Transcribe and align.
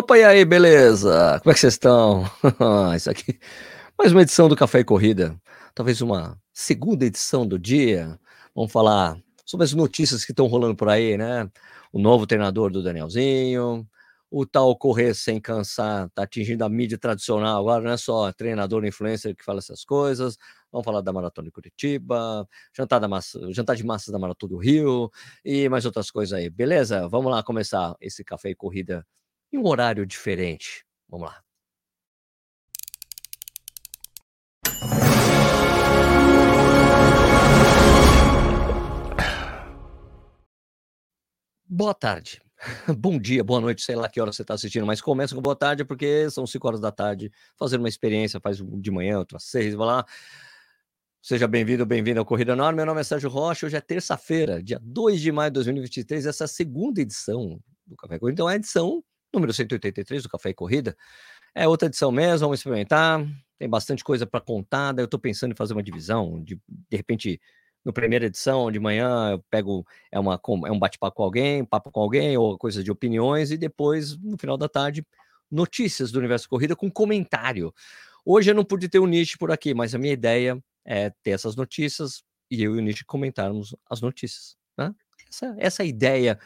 Opa, 0.00 0.16
e 0.16 0.24
aí, 0.24 0.46
beleza? 0.46 1.38
Como 1.40 1.50
é 1.50 1.54
que 1.54 1.60
vocês 1.60 1.74
estão? 1.74 2.24
Isso 2.96 3.10
aqui, 3.10 3.38
mais 3.98 4.12
uma 4.12 4.22
edição 4.22 4.48
do 4.48 4.56
Café 4.56 4.80
e 4.80 4.84
Corrida, 4.84 5.38
talvez 5.74 6.00
uma 6.00 6.40
segunda 6.54 7.04
edição 7.04 7.46
do 7.46 7.58
dia. 7.58 8.18
Vamos 8.54 8.72
falar 8.72 9.18
sobre 9.44 9.64
as 9.64 9.74
notícias 9.74 10.24
que 10.24 10.32
estão 10.32 10.46
rolando 10.46 10.74
por 10.74 10.88
aí, 10.88 11.18
né? 11.18 11.50
O 11.92 11.98
novo 11.98 12.26
treinador 12.26 12.70
do 12.70 12.82
Danielzinho, 12.82 13.86
o 14.30 14.46
tal 14.46 14.74
correr 14.74 15.12
sem 15.14 15.38
cansar, 15.38 16.08
tá 16.14 16.22
atingindo 16.22 16.64
a 16.64 16.68
mídia 16.70 16.96
tradicional 16.96 17.60
agora, 17.60 17.84
não 17.84 17.90
é 17.90 17.98
só 17.98 18.32
treinador 18.32 18.86
influencer 18.86 19.36
que 19.36 19.44
fala 19.44 19.58
essas 19.58 19.84
coisas. 19.84 20.38
Vamos 20.72 20.86
falar 20.86 21.02
da 21.02 21.12
Maratona 21.12 21.48
de 21.48 21.52
Curitiba, 21.52 22.48
jantar, 22.74 23.00
da 23.00 23.06
massa, 23.06 23.38
jantar 23.52 23.76
de 23.76 23.84
massas 23.84 24.10
da 24.10 24.18
Maratona 24.18 24.54
do 24.54 24.56
Rio 24.56 25.10
e 25.44 25.68
mais 25.68 25.84
outras 25.84 26.10
coisas 26.10 26.32
aí, 26.32 26.48
beleza? 26.48 27.06
Vamos 27.06 27.30
lá 27.30 27.42
começar 27.42 27.94
esse 28.00 28.24
café 28.24 28.48
e 28.48 28.54
corrida 28.54 29.06
em 29.52 29.58
um 29.58 29.66
horário 29.66 30.06
diferente. 30.06 30.84
Vamos 31.08 31.28
lá. 31.28 31.42
Boa 41.66 41.94
tarde. 41.94 42.42
Bom 42.98 43.18
dia, 43.18 43.42
boa 43.42 43.60
noite, 43.60 43.82
sei 43.82 43.96
lá 43.96 44.08
que 44.08 44.20
hora 44.20 44.32
você 44.32 44.42
está 44.42 44.54
assistindo, 44.54 44.84
mas 44.84 45.00
começa 45.00 45.34
com 45.34 45.40
boa 45.40 45.56
tarde 45.56 45.84
porque 45.84 46.28
são 46.28 46.46
5 46.46 46.66
horas 46.68 46.80
da 46.80 46.92
tarde, 46.92 47.32
fazendo 47.56 47.80
uma 47.80 47.88
experiência, 47.88 48.38
faz 48.38 48.58
de 48.58 48.90
manhã, 48.90 49.18
outra 49.18 49.38
6, 49.38 49.74
vai 49.74 49.86
lá. 49.86 50.04
Seja 51.22 51.46
bem-vindo, 51.46 51.86
bem-vindo 51.86 52.18
ao 52.18 52.26
Corrida 52.26 52.52
Enorme. 52.52 52.76
Meu 52.76 52.86
nome 52.86 53.00
é 53.00 53.04
Sérgio 53.04 53.30
Rocha. 53.30 53.66
Hoje 53.66 53.76
é 53.76 53.80
terça-feira, 53.80 54.62
dia 54.62 54.78
2 54.82 55.20
de 55.20 55.32
maio 55.32 55.50
de 55.50 55.54
2023, 55.54 56.26
essa 56.26 56.44
é 56.44 56.46
a 56.46 56.48
segunda 56.48 57.00
edição 57.00 57.60
do 57.86 57.96
Café 57.96 58.18
Corrida. 58.18 58.34
Então, 58.34 58.48
é 58.50 58.54
a 58.54 58.56
edição 58.56 59.02
número 59.32 59.52
183 59.52 60.22
do 60.22 60.28
Café 60.28 60.50
e 60.50 60.54
Corrida. 60.54 60.96
É 61.54 61.66
outra 61.66 61.88
edição 61.88 62.12
mesmo, 62.12 62.46
vamos 62.46 62.60
experimentar. 62.60 63.24
Tem 63.58 63.68
bastante 63.68 64.04
coisa 64.04 64.26
para 64.26 64.40
contar. 64.40 64.92
Daí 64.92 65.02
eu 65.02 65.06
estou 65.06 65.20
pensando 65.20 65.52
em 65.52 65.56
fazer 65.56 65.72
uma 65.72 65.82
divisão, 65.82 66.42
de, 66.42 66.60
de 66.68 66.96
repente, 66.96 67.40
no 67.84 67.92
primeira 67.92 68.26
edição, 68.26 68.70
de 68.70 68.78
manhã, 68.78 69.32
eu 69.32 69.44
pego, 69.50 69.86
é, 70.12 70.18
uma, 70.18 70.40
é 70.66 70.70
um 70.70 70.78
bate-papo 70.78 71.16
com 71.16 71.22
alguém, 71.22 71.64
papo 71.64 71.90
com 71.90 72.00
alguém, 72.00 72.36
ou 72.36 72.58
coisa 72.58 72.82
de 72.84 72.90
opiniões, 72.90 73.50
e 73.50 73.56
depois, 73.56 74.16
no 74.18 74.36
final 74.38 74.56
da 74.56 74.68
tarde, 74.68 75.04
notícias 75.50 76.12
do 76.12 76.18
universo 76.18 76.48
corrida 76.48 76.76
com 76.76 76.90
comentário. 76.90 77.74
Hoje 78.24 78.50
eu 78.50 78.54
não 78.54 78.64
pude 78.64 78.88
ter 78.88 78.98
o 78.98 79.06
nicho 79.06 79.38
por 79.38 79.50
aqui, 79.50 79.74
mas 79.74 79.94
a 79.94 79.98
minha 79.98 80.12
ideia 80.12 80.62
é 80.84 81.10
ter 81.22 81.30
essas 81.30 81.56
notícias 81.56 82.22
e 82.50 82.62
eu 82.62 82.74
e 82.74 82.78
o 82.78 82.82
nicho 82.82 83.04
comentarmos 83.06 83.74
as 83.88 84.00
notícias. 84.00 84.56
Né? 84.76 84.94
Essa, 85.28 85.54
essa 85.58 85.82
é 85.82 85.86
ideia 85.86 86.38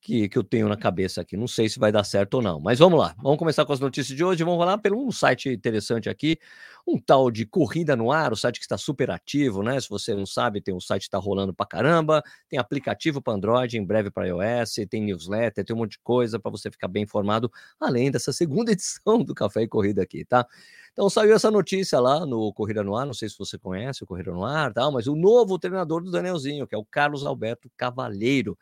que, 0.00 0.28
que 0.28 0.38
eu 0.38 0.42
tenho 0.42 0.68
na 0.68 0.76
cabeça 0.76 1.20
aqui. 1.20 1.36
Não 1.36 1.46
sei 1.46 1.68
se 1.68 1.78
vai 1.78 1.92
dar 1.92 2.04
certo 2.04 2.34
ou 2.34 2.42
não, 2.42 2.58
mas 2.58 2.78
vamos 2.78 2.98
lá. 2.98 3.14
Vamos 3.22 3.38
começar 3.38 3.64
com 3.64 3.72
as 3.72 3.80
notícias 3.80 4.16
de 4.16 4.24
hoje. 4.24 4.42
Vamos 4.42 4.58
falar 4.58 4.78
pelo 4.78 5.06
um 5.06 5.12
site 5.12 5.50
interessante 5.50 6.08
aqui, 6.08 6.38
um 6.86 6.98
tal 6.98 7.30
de 7.30 7.44
Corrida 7.44 7.94
no 7.94 8.10
Ar, 8.10 8.32
o 8.32 8.36
site 8.36 8.58
que 8.58 8.64
está 8.64 8.78
super 8.78 9.10
ativo, 9.10 9.62
né? 9.62 9.78
Se 9.78 9.88
você 9.88 10.14
não 10.14 10.24
sabe, 10.24 10.60
tem 10.60 10.74
um 10.74 10.80
site 10.80 11.02
que 11.02 11.08
está 11.08 11.18
rolando 11.18 11.52
para 11.52 11.66
caramba, 11.66 12.22
tem 12.48 12.58
aplicativo 12.58 13.20
para 13.20 13.34
Android, 13.34 13.76
em 13.76 13.84
breve 13.84 14.10
para 14.10 14.26
iOS, 14.26 14.76
tem 14.88 15.02
newsletter, 15.02 15.64
tem 15.64 15.76
um 15.76 15.80
monte 15.80 15.92
de 15.92 16.00
coisa 16.00 16.38
para 16.40 16.50
você 16.50 16.70
ficar 16.70 16.88
bem 16.88 17.02
informado, 17.02 17.50
além 17.78 18.10
dessa 18.10 18.32
segunda 18.32 18.72
edição 18.72 19.22
do 19.22 19.34
Café 19.34 19.62
e 19.62 19.68
Corrida 19.68 20.02
aqui, 20.02 20.24
tá? 20.24 20.46
Então 20.92 21.08
saiu 21.08 21.34
essa 21.34 21.50
notícia 21.50 22.00
lá 22.00 22.26
no 22.26 22.52
Corrida 22.52 22.82
no 22.82 22.96
Ar, 22.96 23.06
não 23.06 23.14
sei 23.14 23.28
se 23.28 23.38
você 23.38 23.56
conhece 23.58 24.02
o 24.02 24.06
Corrida 24.06 24.32
no 24.32 24.44
Ar, 24.44 24.72
tá? 24.72 24.90
mas 24.90 25.06
o 25.06 25.14
novo 25.14 25.58
treinador 25.58 26.02
do 26.02 26.10
Danielzinho, 26.10 26.66
que 26.66 26.74
é 26.74 26.78
o 26.78 26.84
Carlos 26.84 27.24
Alberto 27.24 27.70
Cavalheiro. 27.76 28.58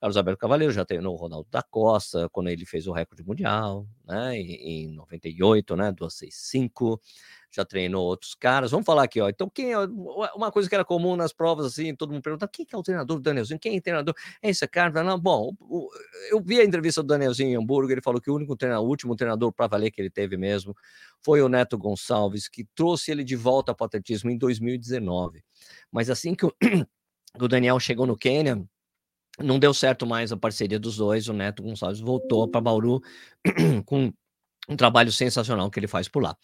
Carlos 0.00 0.16
Alberto 0.16 0.38
Cavaleiro 0.38 0.72
já 0.72 0.82
treinou 0.82 1.14
o 1.14 1.16
Ronaldo 1.16 1.46
da 1.50 1.62
Costa, 1.62 2.26
quando 2.30 2.48
ele 2.48 2.64
fez 2.64 2.86
o 2.86 2.92
recorde 2.92 3.22
mundial, 3.22 3.86
né, 4.06 4.34
em, 4.34 4.84
em 4.84 4.94
98, 4.94 5.76
né, 5.76 5.92
265, 5.92 6.98
já 7.52 7.66
treinou 7.66 8.06
outros 8.06 8.34
caras. 8.34 8.70
Vamos 8.70 8.86
falar 8.86 9.02
aqui, 9.02 9.20
ó. 9.20 9.28
Então, 9.28 9.50
quem 9.50 9.72
é 9.72 9.78
uma 10.34 10.50
coisa 10.50 10.68
que 10.68 10.74
era 10.74 10.84
comum 10.84 11.16
nas 11.16 11.34
provas, 11.34 11.66
assim, 11.66 11.94
todo 11.94 12.12
mundo 12.12 12.22
pergunta: 12.22 12.48
quem 12.48 12.66
é 12.72 12.76
o 12.76 12.82
treinador 12.82 13.16
do 13.18 13.22
Danielzinho? 13.22 13.60
Quem 13.60 13.76
é 13.76 13.78
o 13.78 13.82
treinador? 13.82 14.14
É 14.40 14.48
esse 14.48 14.66
cara? 14.68 15.02
Não, 15.02 15.18
bom, 15.18 15.52
eu 16.30 16.40
vi 16.40 16.60
a 16.60 16.64
entrevista 16.64 17.02
do 17.02 17.08
Danielzinho 17.08 17.50
em 17.50 17.56
Hamburgo, 17.56 17.92
ele 17.92 18.00
falou 18.00 18.20
que 18.22 18.30
o 18.30 18.34
único 18.34 18.56
treinador, 18.56 18.86
o 18.86 18.88
último 18.88 19.14
treinador 19.14 19.52
para 19.52 19.66
valer 19.66 19.90
que 19.90 20.00
ele 20.00 20.10
teve 20.10 20.36
mesmo 20.38 20.74
foi 21.22 21.42
o 21.42 21.48
Neto 21.48 21.76
Gonçalves, 21.76 22.48
que 22.48 22.64
trouxe 22.74 23.10
ele 23.10 23.24
de 23.24 23.36
volta 23.36 23.74
para 23.74 23.84
o 23.84 23.86
atletismo 23.86 24.30
em 24.30 24.38
2019. 24.38 25.44
Mas 25.92 26.08
assim 26.08 26.34
que 26.34 26.46
o, 26.46 26.54
o 27.38 27.48
Daniel 27.48 27.78
chegou 27.78 28.06
no 28.06 28.16
Quênia, 28.16 28.64
não 29.38 29.58
deu 29.58 29.72
certo 29.72 30.06
mais 30.06 30.32
a 30.32 30.36
parceria 30.36 30.78
dos 30.78 30.96
dois. 30.96 31.28
O 31.28 31.32
Neto 31.32 31.62
Gonçalves 31.62 32.00
voltou 32.00 32.48
para 32.48 32.60
Bauru 32.60 33.00
com 33.86 34.12
um 34.68 34.76
trabalho 34.76 35.12
sensacional 35.12 35.70
que 35.70 35.78
ele 35.80 35.88
faz 35.88 36.08
por 36.08 36.22
lá. 36.22 36.36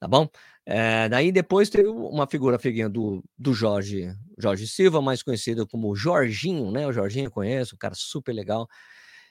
Tá 0.00 0.08
bom? 0.08 0.28
É, 0.66 1.08
daí 1.08 1.32
depois 1.32 1.70
teve 1.70 1.88
uma 1.88 2.26
figura 2.26 2.58
figuinha 2.58 2.88
do, 2.88 3.22
do 3.36 3.52
Jorge, 3.52 4.12
Jorge 4.38 4.66
Silva, 4.66 5.02
mais 5.02 5.22
conhecido 5.22 5.66
como 5.66 5.94
Jorginho, 5.94 6.70
né? 6.70 6.86
O 6.86 6.92
Jorginho 6.92 7.26
eu 7.26 7.30
conheço, 7.30 7.74
um 7.74 7.78
cara 7.78 7.94
super 7.96 8.32
legal. 8.32 8.68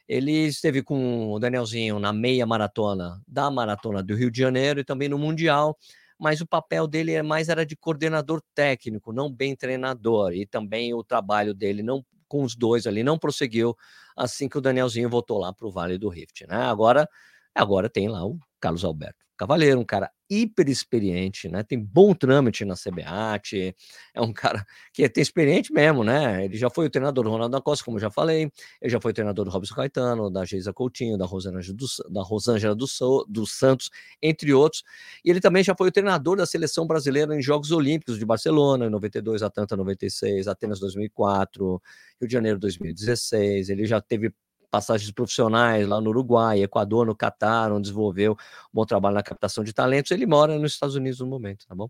Ele 0.08 0.48
esteve 0.48 0.84
com 0.84 1.32
o 1.32 1.40
Danielzinho 1.40 2.00
na 2.00 2.12
meia 2.12 2.46
maratona 2.46 3.22
da 3.28 3.50
maratona 3.50 4.04
do 4.04 4.16
Rio 4.16 4.32
de 4.32 4.40
Janeiro 4.40 4.80
e 4.82 4.84
também 4.84 5.08
no 5.08 5.18
Mundial, 5.18 5.78
mas 6.20 6.42
o 6.42 6.48
papel 6.48 6.88
dele 6.88 7.14
é 7.14 7.24
mais 7.24 7.50
era 7.50 7.66
de 7.66 7.76
coordenador 7.76 8.42
técnico, 8.54 9.14
não 9.14 9.32
bem 9.32 9.56
treinador, 9.56 10.34
e 10.34 10.46
também 10.46 10.94
o 10.94 11.04
trabalho 11.04 11.54
dele 11.54 11.82
não 11.82 12.04
com 12.32 12.44
os 12.44 12.56
dois 12.56 12.88
ali, 12.88 13.04
não 13.04 13.20
prosseguiu 13.20 13.76
assim 14.16 14.48
que 14.48 14.58
o 14.58 14.62
Danielzinho 14.62 15.10
voltou 15.10 15.38
lá 15.38 15.52
para 15.52 15.68
o 15.68 15.72
Vale 15.72 15.98
do 15.98 16.08
Rift, 16.08 16.48
né? 16.48 16.56
Agora, 16.56 17.06
agora 17.54 17.90
tem 17.90 18.08
lá 18.08 18.26
o 18.26 18.40
Carlos 18.62 18.86
Alberto 18.86 19.20
Cavaleiro, 19.42 19.80
um 19.80 19.84
cara 19.84 20.12
hiper 20.30 20.70
experiente, 20.70 21.50
né? 21.50 21.64
Tem 21.64 21.80
bom 21.80 22.14
trâmite 22.14 22.64
na 22.64 22.76
CBAT, 22.76 23.76
é 24.14 24.22
um 24.22 24.32
cara 24.32 24.64
que 24.94 25.10
tem 25.10 25.20
experiente 25.20 25.74
mesmo, 25.74 26.04
né? 26.04 26.46
Ele 26.46 26.56
já 26.56 26.70
foi 26.70 26.86
o 26.86 26.90
treinador 26.92 27.24
do 27.24 27.32
Ronaldo 27.32 27.52
da 27.54 27.60
Costa, 27.60 27.84
como 27.84 27.98
eu 27.98 28.02
já 28.02 28.12
falei, 28.12 28.52
ele 28.80 28.92
já 28.92 29.02
foi 29.02 29.12
treinador 29.12 29.44
do 29.44 29.50
Robson 29.50 29.74
Caetano, 29.74 30.30
da 30.30 30.46
Geisa 30.46 30.72
Coutinho, 30.72 31.18
da 31.18 31.26
Rosângela, 31.26 31.76
do, 31.76 31.88
da 32.12 32.22
Rosângela 32.22 32.76
do, 32.76 32.86
dos 33.28 33.52
Santos, 33.58 33.90
entre 34.22 34.54
outros. 34.54 34.84
E 35.26 35.32
ele 35.32 35.42
também 35.42 35.64
já 35.64 35.74
foi 35.76 35.88
o 35.88 35.92
treinador 35.92 36.38
da 36.38 36.46
seleção 36.46 36.86
brasileira 36.86 37.36
em 37.36 37.42
Jogos 37.42 37.72
Olímpicos 37.72 38.20
de 38.20 38.26
Barcelona, 38.26 38.86
em 38.86 38.90
92, 38.92 39.42
Atlanta 39.42 39.76
96, 39.76 40.48
Atenas 40.48 40.80
2004, 40.80 41.82
Rio 42.22 42.28
de 42.28 42.32
Janeiro 42.32 42.60
2016. 42.60 43.70
Ele 43.70 43.88
já 43.88 44.00
teve 44.00 44.32
passagens 44.72 45.12
profissionais 45.12 45.88
lá 45.88 46.00
no 46.02 46.10
Uruguai, 46.10 46.64
Equador, 46.64 47.06
no 47.06 47.16
Catar, 47.16 47.72
onde 47.72 47.84
desenvolveu 47.84 48.34
um 48.34 48.36
bom 48.74 48.86
trabalho 48.86 49.16
na 49.16 49.24
captação 49.24 49.64
de 49.64 49.74
talentos. 49.74 50.12
Ele 50.12 50.26
mora 50.26 50.58
nos 50.58 50.74
Estados 50.74 50.96
Unidos 50.96 51.20
no 51.20 51.28
momento, 51.28 51.68
tá 51.68 51.76
bom? 51.76 51.90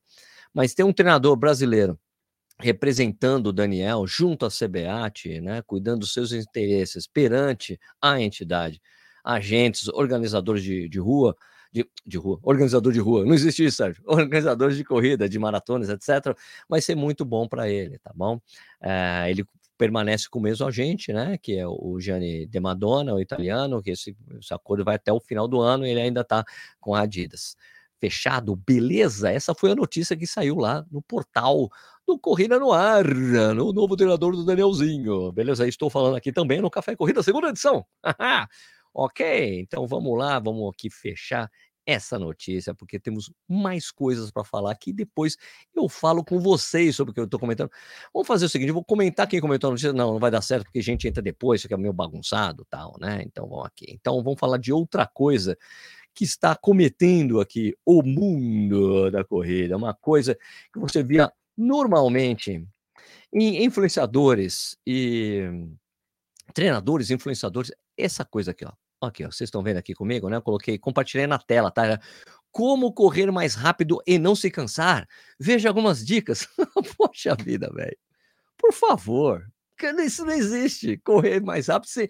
Mas 0.53 0.73
tem 0.73 0.83
um 0.83 0.91
treinador 0.91 1.35
brasileiro 1.37 1.97
representando 2.59 3.47
o 3.47 3.53
Daniel 3.53 4.05
junto 4.05 4.45
à 4.45 4.49
CBAT, 4.49 5.41
né, 5.41 5.61
cuidando 5.63 6.01
dos 6.01 6.13
seus 6.13 6.31
interesses 6.31 7.07
perante 7.07 7.79
a 8.01 8.21
entidade, 8.21 8.81
agentes, 9.23 9.87
organizadores 9.89 10.63
de, 10.63 10.87
de 10.87 10.99
rua, 10.99 11.35
de, 11.71 11.89
de, 12.05 12.17
rua, 12.17 12.39
organizador 12.43 12.91
de 12.91 12.99
rua, 12.99 13.25
não 13.25 13.33
existe 13.33 13.65
isso, 13.65 13.77
Sérgio, 13.77 14.03
organizadores 14.05 14.75
de 14.77 14.83
corrida, 14.83 15.27
de 15.27 15.39
maratonas, 15.39 15.89
etc., 15.89 16.35
vai 16.67 16.81
ser 16.81 16.95
muito 16.95 17.23
bom 17.25 17.47
para 17.47 17.69
ele, 17.69 17.97
tá 17.99 18.11
bom? 18.13 18.39
É, 18.81 19.29
ele 19.29 19.45
permanece 19.81 20.29
com 20.29 20.37
o 20.37 20.41
mesmo 20.43 20.67
agente, 20.67 21.11
né? 21.11 21.39
Que 21.39 21.57
é 21.57 21.67
o 21.67 21.99
Gianni 21.99 22.45
De 22.45 22.59
Madonna, 22.59 23.15
o 23.15 23.19
italiano, 23.19 23.81
que 23.81 23.89
esse, 23.89 24.15
esse 24.39 24.53
acordo 24.53 24.85
vai 24.85 24.93
até 24.93 25.11
o 25.11 25.19
final 25.19 25.47
do 25.47 25.59
ano 25.59 25.87
e 25.87 25.89
ele 25.89 26.01
ainda 26.01 26.21
está 26.21 26.45
com 26.79 26.93
a 26.93 27.01
Adidas. 27.01 27.55
Fechado, 27.99 28.55
beleza? 28.55 29.31
Essa 29.31 29.55
foi 29.55 29.71
a 29.71 29.75
notícia 29.75 30.15
que 30.15 30.27
saiu 30.27 30.57
lá 30.57 30.85
no 30.91 31.01
portal 31.01 31.67
do 32.05 32.19
Corrida 32.19 32.59
no 32.59 32.71
Ar, 32.71 33.05
no 33.55 33.73
novo 33.73 33.97
treinador 33.97 34.35
do 34.35 34.45
Danielzinho. 34.45 35.31
Beleza? 35.31 35.67
Estou 35.67 35.89
falando 35.89 36.15
aqui 36.15 36.31
também 36.31 36.61
no 36.61 36.69
Café 36.69 36.95
Corrida, 36.95 37.23
segunda 37.23 37.49
edição. 37.49 37.83
ok, 38.93 39.61
então 39.61 39.87
vamos 39.87 40.15
lá, 40.15 40.37
vamos 40.37 40.71
aqui 40.71 40.91
fechar 40.91 41.49
essa 41.85 42.19
notícia, 42.19 42.73
porque 42.73 42.99
temos 42.99 43.31
mais 43.47 43.91
coisas 43.91 44.31
para 44.31 44.43
falar 44.43 44.71
aqui. 44.71 44.93
Depois 44.93 45.37
eu 45.75 45.89
falo 45.89 46.23
com 46.23 46.39
vocês 46.39 46.95
sobre 46.95 47.11
o 47.11 47.13
que 47.13 47.19
eu 47.19 47.25
estou 47.25 47.39
comentando. 47.39 47.71
Vamos 48.13 48.27
fazer 48.27 48.45
o 48.45 48.49
seguinte: 48.49 48.71
vou 48.71 48.83
comentar 48.83 49.27
quem 49.27 49.41
comentou 49.41 49.69
a 49.69 49.71
notícia. 49.71 49.93
Não, 49.93 50.13
não 50.13 50.19
vai 50.19 50.31
dar 50.31 50.41
certo, 50.41 50.65
porque 50.65 50.79
a 50.79 50.83
gente 50.83 51.07
entra 51.07 51.21
depois, 51.21 51.61
fica 51.61 51.77
meio 51.77 51.93
bagunçado 51.93 52.65
tal, 52.69 52.95
né? 52.99 53.23
Então 53.25 53.47
vamos 53.47 53.65
aqui. 53.65 53.85
Então 53.89 54.23
vamos 54.23 54.39
falar 54.39 54.57
de 54.57 54.71
outra 54.71 55.05
coisa 55.05 55.57
que 56.13 56.23
está 56.23 56.55
cometendo 56.55 57.39
aqui 57.39 57.75
o 57.85 58.03
mundo 58.03 59.09
da 59.11 59.23
corrida. 59.23 59.77
Uma 59.77 59.93
coisa 59.93 60.37
que 60.73 60.79
você 60.79 61.03
via 61.03 61.31
normalmente 61.57 62.65
em 63.33 63.63
influenciadores 63.63 64.77
e 64.85 65.43
treinadores, 66.53 67.09
influenciadores, 67.09 67.71
essa 67.97 68.25
coisa 68.25 68.51
aqui, 68.51 68.65
ó. 68.65 68.73
Aqui, 69.01 69.25
ó, 69.25 69.31
vocês 69.31 69.47
estão 69.47 69.63
vendo 69.63 69.77
aqui 69.77 69.93
comigo, 69.93 70.29
né? 70.29 70.37
Eu 70.37 70.41
coloquei, 70.41 70.77
compartilhei 70.77 71.25
na 71.25 71.39
tela, 71.39 71.71
tá? 71.71 71.99
Como 72.51 72.93
correr 72.93 73.31
mais 73.31 73.55
rápido 73.55 74.01
e 74.05 74.19
não 74.19 74.35
se 74.35 74.51
cansar? 74.51 75.07
Veja 75.39 75.69
algumas 75.69 76.05
dicas. 76.05 76.47
Poxa 76.97 77.35
vida, 77.35 77.71
velho. 77.73 77.97
Por 78.57 78.73
favor. 78.73 79.47
Isso 80.03 80.25
não 80.25 80.33
existe. 80.33 80.97
Correr 80.97 81.41
mais 81.41 81.67
rápido, 81.67 81.89
você... 81.89 82.09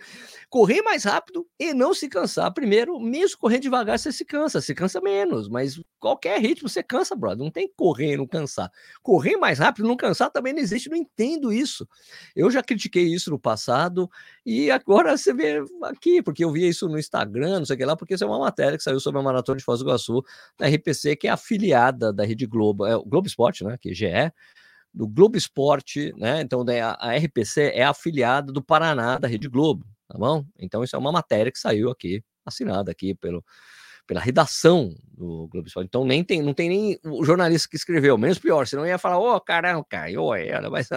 correr 0.50 0.82
mais 0.82 1.04
rápido 1.04 1.48
e 1.60 1.74
não 1.74 1.94
se 1.94 2.08
cansar. 2.08 2.54
Primeiro, 2.54 3.00
mesmo 3.00 3.38
correndo 3.38 3.64
devagar, 3.64 3.98
você 3.98 4.12
se 4.12 4.26
cansa, 4.26 4.62
se 4.62 4.74
cansa 4.74 5.00
menos, 5.02 5.48
mas 5.50 5.82
qualquer 6.00 6.40
ritmo 6.40 6.68
você 6.68 6.84
cansa, 6.84 7.16
brother. 7.16 7.44
Não 7.44 7.52
tem 7.52 7.72
correr 7.76 8.14
e 8.14 8.18
não 8.18 8.28
cansar. 8.28 8.72
Correr 9.02 9.38
mais 9.38 9.60
rápido, 9.60 9.88
não 9.88 9.96
cansar 9.96 10.30
também 10.32 10.54
não 10.54 10.60
existe. 10.60 10.90
Não 10.90 10.98
entendo 10.98 11.52
isso. 11.54 11.88
Eu 12.36 12.50
já 12.52 12.62
critiquei 12.62 13.04
isso 13.04 13.30
no 13.30 13.40
passado 13.40 14.10
e 14.46 14.72
agora 14.72 15.18
você 15.18 15.34
vê 15.34 15.64
aqui, 15.84 16.22
porque 16.22 16.44
eu 16.44 16.52
vi 16.52 16.68
isso 16.68 16.88
no 16.88 16.98
Instagram, 16.98 17.60
não 17.60 17.66
sei 17.66 17.76
o 17.76 17.80
que 17.80 17.86
lá, 17.86 17.96
porque 17.96 18.16
isso 18.16 18.24
é 18.24 18.28
uma 18.28 18.40
matéria 18.40 18.78
que 18.78 18.84
saiu 18.84 19.00
sobre 19.00 19.20
a 19.20 19.24
maratona 19.24 19.58
de 19.58 19.64
Foz 19.64 19.80
do 19.80 19.86
Iguaçu 19.86 20.24
da 20.58 20.68
RPC, 20.68 21.16
que 21.16 21.28
é 21.28 21.32
afiliada 21.32 22.12
da 22.12 22.24
Rede 22.24 22.46
Globo, 22.46 22.86
é 22.86 22.96
o 22.96 23.04
Globo 23.04 23.28
Esporte, 23.28 23.64
né? 23.64 23.78
Que 23.80 23.92
é 24.06 24.32
do 24.94 25.08
Globo 25.08 25.38
Esporte, 25.38 26.14
né? 26.18 26.42
Então 26.42 26.66
a, 27.00 27.16
RPC 27.16 27.72
é 27.74 27.84
afiliada 27.84 28.52
do 28.52 28.62
Paraná 28.62 29.18
da 29.18 29.28
Rede 29.28 29.48
Globo, 29.48 29.86
tá 30.08 30.18
bom? 30.18 30.46
Então 30.60 30.84
isso 30.84 30.96
é 30.96 31.00
uma 31.00 31.12
matéria 31.12 31.52
que 31.52 31.60
saiu 31.60 31.90
aqui, 31.90 32.24
assinada 32.46 32.92
aqui 32.92 33.16
pelo, 33.16 33.44
pela 34.06 34.20
redação 34.20 34.94
do 35.08 35.48
Globo 35.48 35.68
Esporte. 35.68 35.88
Então 35.88 36.06
nem 36.06 36.24
tem, 36.24 36.42
não 36.42 36.54
tem 36.54 36.70
nem 36.70 37.00
o 37.06 37.24
jornalista 37.24 37.70
que 37.70 37.78
escreveu, 37.78 38.18
menos 38.18 38.40
pior, 38.40 38.68
senão 38.68 38.86
ia 38.86 38.98
falar, 38.98 39.20
ô 39.20 39.36
oh, 39.36 39.42
caramba, 39.42 39.86
caiu, 39.90 40.34
era, 40.34 40.70
mas 40.70 40.90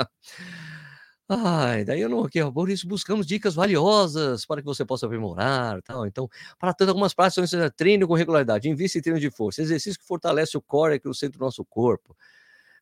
Ai, 1.27 1.85
daí 1.87 2.03
eu 2.03 2.09
não, 2.09 2.23
aqui, 2.25 2.43
ó, 2.43 2.51
por 2.53 2.69
isso 2.69 2.87
buscamos 2.87 3.27
dicas 3.27 3.55
valiosas 3.55 4.45
para 4.45 4.61
que 4.61 4.67
você 4.67 4.85
possa 4.85 5.07
aprimorar, 5.07 5.81
tal. 5.83 6.07
Então, 6.07 6.29
para 6.59 6.75
tanto 6.75 6.91
algumas 6.91 7.15
práticas, 7.15 7.51
treino 7.77 8.07
com 8.07 8.13
regularidade, 8.13 8.69
invista 8.69 8.99
em 8.99 9.01
treino 9.03 9.19
de 9.19 9.31
força, 9.31 9.63
exercício 9.63 9.99
que 9.99 10.07
fortalece 10.07 10.55
o 10.57 10.61
core, 10.61 11.01
que 11.01 11.07
é 11.09 11.11
o 11.11 11.15
centro 11.15 11.39
do 11.39 11.45
nosso 11.45 11.65
corpo. 11.65 12.15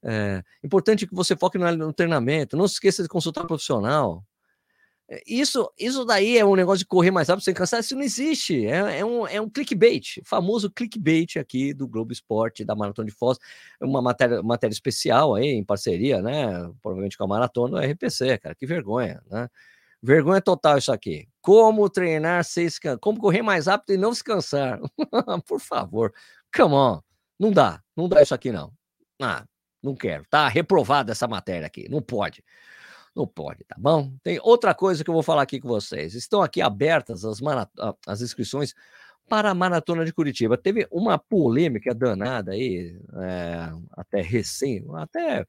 É, 0.04 0.42
importante 0.64 1.06
que 1.06 1.14
você 1.14 1.36
foque 1.36 1.58
no, 1.58 1.92
treinamento. 1.92 2.56
Não 2.56 2.66
se 2.66 2.74
esqueça 2.74 3.02
de 3.02 3.08
consultar 3.08 3.44
um 3.44 3.46
profissional. 3.46 4.24
É, 5.08 5.22
isso, 5.26 5.70
isso 5.78 6.04
daí 6.04 6.38
é 6.38 6.44
um 6.44 6.56
negócio 6.56 6.78
de 6.78 6.86
correr 6.86 7.10
mais 7.10 7.28
rápido 7.28 7.44
sem 7.44 7.54
cansar. 7.54 7.80
Isso 7.80 7.94
não 7.94 8.02
existe. 8.02 8.66
É, 8.66 9.00
é, 9.00 9.04
um, 9.04 9.26
é 9.26 9.40
um 9.40 9.48
clickbait, 9.48 10.20
famoso 10.24 10.70
clickbait 10.70 11.36
aqui 11.38 11.74
do 11.74 11.86
Globo 11.86 12.12
Esporte, 12.12 12.64
da 12.64 12.74
Maratona 12.74 13.08
de 13.08 13.14
Foz. 13.14 13.38
Uma 13.80 14.02
matéria, 14.02 14.42
matéria 14.42 14.72
especial 14.72 15.34
aí, 15.34 15.48
em 15.48 15.64
parceria, 15.64 16.22
né? 16.22 16.52
Provavelmente 16.82 17.16
com 17.16 17.24
a 17.24 17.28
Maratona 17.28 17.80
do 17.80 17.92
RPC, 17.92 18.38
cara. 18.38 18.54
Que 18.54 18.66
vergonha, 18.66 19.22
né? 19.30 19.48
Vergonha 20.02 20.40
total 20.40 20.78
isso 20.78 20.90
aqui. 20.92 21.28
Como 21.40 21.88
treinar 21.88 22.44
sem 22.44 22.68
se 22.68 22.80
Como 23.00 23.20
correr 23.20 23.42
mais 23.42 23.66
rápido 23.66 23.94
e 23.94 23.96
não 23.96 24.12
se 24.12 24.24
cansar. 24.24 24.80
Por 25.46 25.60
favor. 25.60 26.12
Come 26.54 26.74
on. 26.74 27.00
Não 27.38 27.52
dá. 27.52 27.80
Não 27.96 28.08
dá 28.08 28.22
isso 28.22 28.34
aqui, 28.34 28.50
não. 28.50 28.72
Ah, 29.20 29.44
não 29.82 29.94
quero. 29.94 30.24
Tá 30.30 30.48
reprovada 30.48 31.12
essa 31.12 31.26
matéria 31.26 31.66
aqui. 31.66 31.88
Não 31.88 32.00
pode. 32.00 32.44
Não 33.14 33.26
pode, 33.26 33.64
tá 33.64 33.76
bom? 33.78 34.14
Tem 34.22 34.38
outra 34.42 34.74
coisa 34.74 35.04
que 35.04 35.10
eu 35.10 35.14
vou 35.14 35.22
falar 35.22 35.42
aqui 35.42 35.60
com 35.60 35.68
vocês. 35.68 36.14
Estão 36.14 36.42
aqui 36.42 36.62
abertas 36.62 37.24
as, 37.24 37.40
as 38.06 38.22
inscrições 38.22 38.74
para 39.28 39.50
a 39.50 39.54
Maratona 39.54 40.04
de 40.04 40.12
Curitiba. 40.12 40.56
Teve 40.56 40.86
uma 40.90 41.18
polêmica 41.18 41.94
danada 41.94 42.52
aí, 42.52 42.98
é, 43.14 43.70
até 43.92 44.22
recém, 44.22 44.84
até 44.94 45.46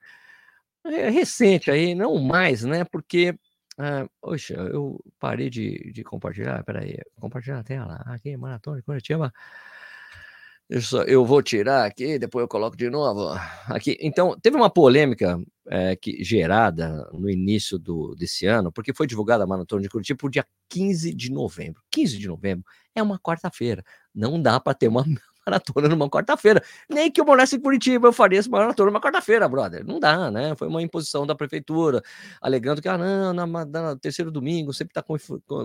é, 0.86 1.10
recente 1.10 1.72
aí, 1.72 1.96
não 1.96 2.20
mais, 2.20 2.64
né? 2.64 2.84
Porque, 2.84 3.38
é, 3.80 4.08
eu 4.50 5.00
parei 5.20 5.50
de, 5.50 5.92
de 5.92 6.04
compartilhar, 6.04 6.64
peraí, 6.64 6.98
compartilhar 7.20 7.60
a 7.60 7.64
tela, 7.64 7.96
aqui, 8.06 8.36
Maratona 8.36 8.78
de 8.78 8.84
Curitiba. 8.84 9.34
Isso, 10.70 10.98
eu 11.04 11.26
vou 11.26 11.42
tirar 11.44 11.86
aqui, 11.86 12.18
depois 12.18 12.42
eu 12.44 12.48
coloco 12.48 12.76
de 12.76 12.90
novo. 12.90 13.38
Aqui. 13.68 13.98
Então, 14.02 14.36
teve 14.42 14.56
uma 14.56 14.70
polêmica 14.70 15.40
é, 15.68 15.96
que, 15.96 16.24
gerada 16.24 17.10
no 17.14 17.30
início 17.30 17.78
do, 17.78 18.16
desse 18.16 18.46
ano, 18.46 18.72
porque 18.72 18.94
foi 18.94 19.06
divulgada 19.06 19.44
a 19.44 19.48
Maratona 19.48 19.82
de 19.82 19.90
Curitiba 19.90 20.18
por 20.18 20.32
dia 20.32 20.46
15 20.70 21.14
de 21.14 21.32
novembro. 21.32 21.82
15 21.92 22.18
de 22.18 22.28
novembro 22.28 22.66
é 22.96 23.04
uma 23.04 23.20
quarta-feira. 23.20 23.84
Não 24.16 24.42
dá 24.42 24.60
para 24.60 24.74
ter 24.74 24.88
uma 24.88 25.04
maratona 25.46 25.88
numa 25.88 26.10
quarta-feira. 26.10 26.64
Nem 26.90 27.12
que 27.12 27.20
eu 27.22 27.26
morasse 27.26 27.56
em 27.56 27.60
Curitiba, 27.60 28.08
eu 28.08 28.14
faria 28.14 28.40
essa 28.40 28.50
maratona 28.50 28.92
numa 28.92 29.02
quarta-feira, 29.02 29.48
brother. 29.48 29.86
Não 29.86 30.00
dá, 30.00 30.32
né? 30.32 30.56
Foi 30.56 30.68
uma 30.68 30.82
imposição 30.82 31.26
da 31.26 31.36
prefeitura, 31.36 32.02
alegando 32.42 32.82
que, 32.82 32.88
ah, 32.88 32.98
não, 32.98 33.34
na, 33.34 33.66
na 33.66 33.96
terceiro 33.98 34.32
domingo 34.32 34.74
sempre 34.74 34.92
está 34.92 35.04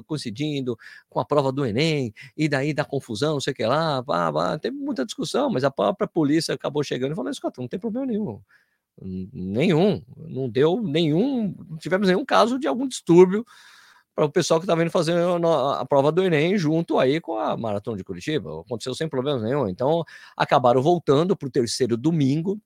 coincidindo 0.07 0.77
com 1.09 1.21
a 1.21 1.25
prova 1.25 1.53
do 1.53 1.65
Enem, 1.65 2.13
e 2.37 2.49
daí 2.49 2.73
dá 2.75 2.85
confusão, 2.85 3.35
não 3.35 3.41
sei 3.41 3.53
o 3.53 3.57
que 3.57 3.67
lá, 3.67 4.01
vá, 4.01 4.31
vá. 4.31 4.59
Teve 4.59 4.77
muita 4.77 5.05
discussão, 5.05 5.51
mas 5.51 5.65
a 5.65 5.71
própria 5.71 6.09
polícia 6.09 6.55
acabou 6.55 6.83
chegando 6.83 7.13
e 7.13 7.15
falou: 7.15 7.31
escuta, 7.31 7.61
não 7.61 7.69
tem 7.69 7.79
problema 7.79 8.07
nenhum. 8.07 8.41
Nenhum, 9.01 10.03
não 10.17 10.49
deu 10.49 10.83
nenhum, 10.83 11.55
não 11.69 11.79
tivemos 11.79 12.09
nenhum 12.09 12.25
caso 12.25 12.59
de 12.59 12.67
algum 12.67 12.89
distúrbio 12.89 13.47
para 14.19 14.25
o 14.25 14.32
pessoal 14.32 14.59
que 14.59 14.65
está 14.65 14.75
vindo 14.75 14.91
fazer 14.91 15.15
a 15.17 15.87
prova 15.87 16.11
do 16.11 16.25
Enem 16.25 16.59
junto 16.59 16.99
aí 16.99 17.20
com 17.20 17.38
a 17.38 17.56
Maratona 17.56 17.97
de 17.97 18.03
Curitiba. 18.03 18.62
Aconteceu 18.62 18.93
sem 18.93 19.09
problemas 19.09 19.44
nenhum. 19.44 19.69
Então, 19.69 20.03
acabaram 20.37 20.82
voltando 20.82 21.37
para 21.37 21.47
o 21.47 21.50
terceiro 21.50 21.97
domingo 21.97 22.61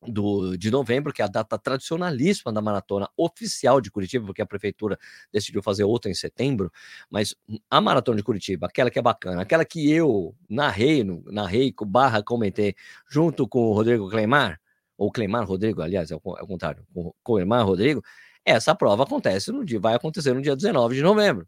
do, 0.00 0.56
de 0.56 0.70
novembro, 0.70 1.12
que 1.12 1.20
é 1.20 1.26
a 1.26 1.28
data 1.28 1.58
tradicionalíssima 1.58 2.50
da 2.50 2.62
maratona 2.62 3.10
oficial 3.14 3.78
de 3.78 3.90
Curitiba, 3.90 4.24
porque 4.24 4.40
a 4.40 4.46
prefeitura 4.46 4.98
decidiu 5.30 5.62
fazer 5.62 5.84
outra 5.84 6.10
em 6.10 6.14
setembro, 6.14 6.72
mas 7.10 7.34
a 7.70 7.78
maratona 7.78 8.16
de 8.16 8.22
Curitiba, 8.22 8.66
aquela 8.66 8.90
que 8.90 8.98
é 8.98 9.02
bacana, 9.02 9.42
aquela 9.42 9.66
que 9.66 9.90
eu 9.92 10.34
narrei, 10.48 11.04
narrei, 11.26 11.74
barra, 11.78 12.22
comentei, 12.22 12.74
junto 13.06 13.46
com 13.46 13.68
o 13.68 13.74
Rodrigo 13.74 14.08
Cleimar, 14.08 14.58
ou 14.96 15.12
Cleimar 15.12 15.46
Rodrigo, 15.46 15.82
aliás, 15.82 16.10
é 16.10 16.16
o, 16.16 16.36
é 16.38 16.46
contrário, 16.46 16.86
com 16.94 17.08
o 17.08 17.14
Cleimar 17.22 17.66
Rodrigo, 17.66 18.02
essa 18.46 18.74
prova 18.74 19.02
acontece 19.02 19.50
no 19.52 19.64
dia, 19.64 19.80
vai 19.80 19.94
acontecer 19.94 20.32
no 20.32 20.40
dia 20.40 20.56
19 20.56 20.94
de 20.94 21.02
novembro. 21.02 21.46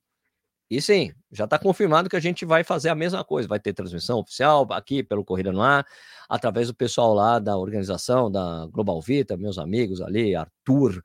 E 0.71 0.83
sim, 0.83 1.13
já 1.33 1.45
está 1.45 1.59
confirmado 1.59 2.11
que 2.11 2.17
a 2.17 2.21
gente 2.21 2.45
vai 2.45 2.63
fazer 2.63 2.91
a 2.91 2.95
mesma 2.95 3.25
coisa. 3.25 3.49
Vai 3.49 3.59
ter 3.59 3.73
transmissão 3.73 4.19
oficial 4.19 4.67
aqui 4.71 5.03
pelo 5.03 5.25
Corrida 5.25 5.51
no 5.51 5.63
Ar, 5.63 5.87
através 6.29 6.67
do 6.69 6.75
pessoal 6.75 7.15
lá 7.15 7.39
da 7.39 7.57
organização 7.57 8.31
da 8.31 8.67
Global 8.71 9.01
Vita, 9.01 9.37
meus 9.37 9.59
amigos 9.59 10.03
ali, 10.03 10.35
Arthur 10.37 11.03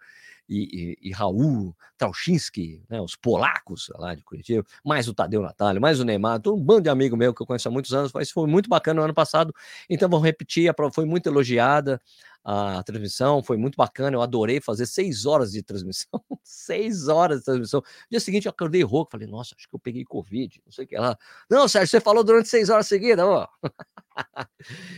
e, 0.49 0.97
e, 1.01 1.09
e 1.09 1.11
Raul 1.13 1.73
Trauchinski, 1.97 2.83
né, 2.89 2.99
os 2.99 3.15
polacos 3.15 3.89
lá 3.95 4.13
de 4.13 4.23
Curitiba, 4.23 4.65
mais 4.83 5.07
o 5.07 5.13
Tadeu 5.13 5.41
Natalio, 5.41 5.81
mais 5.81 5.99
o 6.01 6.03
Neymar, 6.03 6.41
todo 6.41 6.57
um 6.57 6.63
bando 6.63 6.81
de 6.81 6.89
amigo 6.89 7.15
meu 7.15 7.33
que 7.33 7.41
eu 7.41 7.45
conheço 7.45 7.69
há 7.69 7.71
muitos 7.71 7.93
anos, 7.93 8.11
mas 8.13 8.29
foi 8.31 8.47
muito 8.47 8.69
bacana 8.69 8.99
no 8.99 9.05
ano 9.05 9.13
passado. 9.13 9.53
Então 9.89 10.09
vamos 10.09 10.25
repetir, 10.25 10.67
a 10.67 10.73
prova 10.73 10.93
foi 10.93 11.05
muito 11.05 11.27
elogiada 11.27 12.01
a 12.43 12.83
transmissão, 12.83 13.41
foi 13.41 13.55
muito 13.55 13.75
bacana, 13.77 14.17
eu 14.17 14.21
adorei 14.21 14.59
fazer 14.59 14.85
seis 14.85 15.25
horas 15.25 15.53
de 15.53 15.63
transmissão, 15.63 16.09
seis 16.43 17.07
horas 17.07 17.39
de 17.39 17.45
transmissão. 17.45 17.79
No 17.79 18.07
dia 18.11 18.19
seguinte 18.19 18.45
eu 18.47 18.49
acordei 18.49 18.83
rouco, 18.83 19.11
falei, 19.11 19.27
nossa, 19.27 19.55
acho 19.57 19.67
que 19.67 19.73
eu 19.73 19.79
peguei 19.79 20.03
Covid, 20.03 20.61
não 20.65 20.71
sei 20.71 20.83
o 20.83 20.87
que 20.87 20.97
lá. 20.97 21.17
Não, 21.49 21.67
Sérgio, 21.67 21.89
você 21.89 22.01
falou 22.01 22.23
durante 22.23 22.49
seis 22.49 22.69
horas 22.69 22.87
seguidas, 22.87 23.25
ó. 23.25 23.47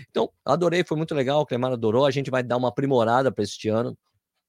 então, 0.10 0.32
adorei, 0.44 0.84
foi 0.84 0.98
muito 0.98 1.14
legal, 1.14 1.42
o 1.42 1.46
Clemar 1.46 1.72
adorou, 1.72 2.06
a 2.06 2.12
gente 2.12 2.32
vai 2.32 2.42
dar 2.42 2.58
uma 2.58 2.70
aprimorada 2.70 3.32
para 3.32 3.44
este 3.44 3.70
ano, 3.70 3.96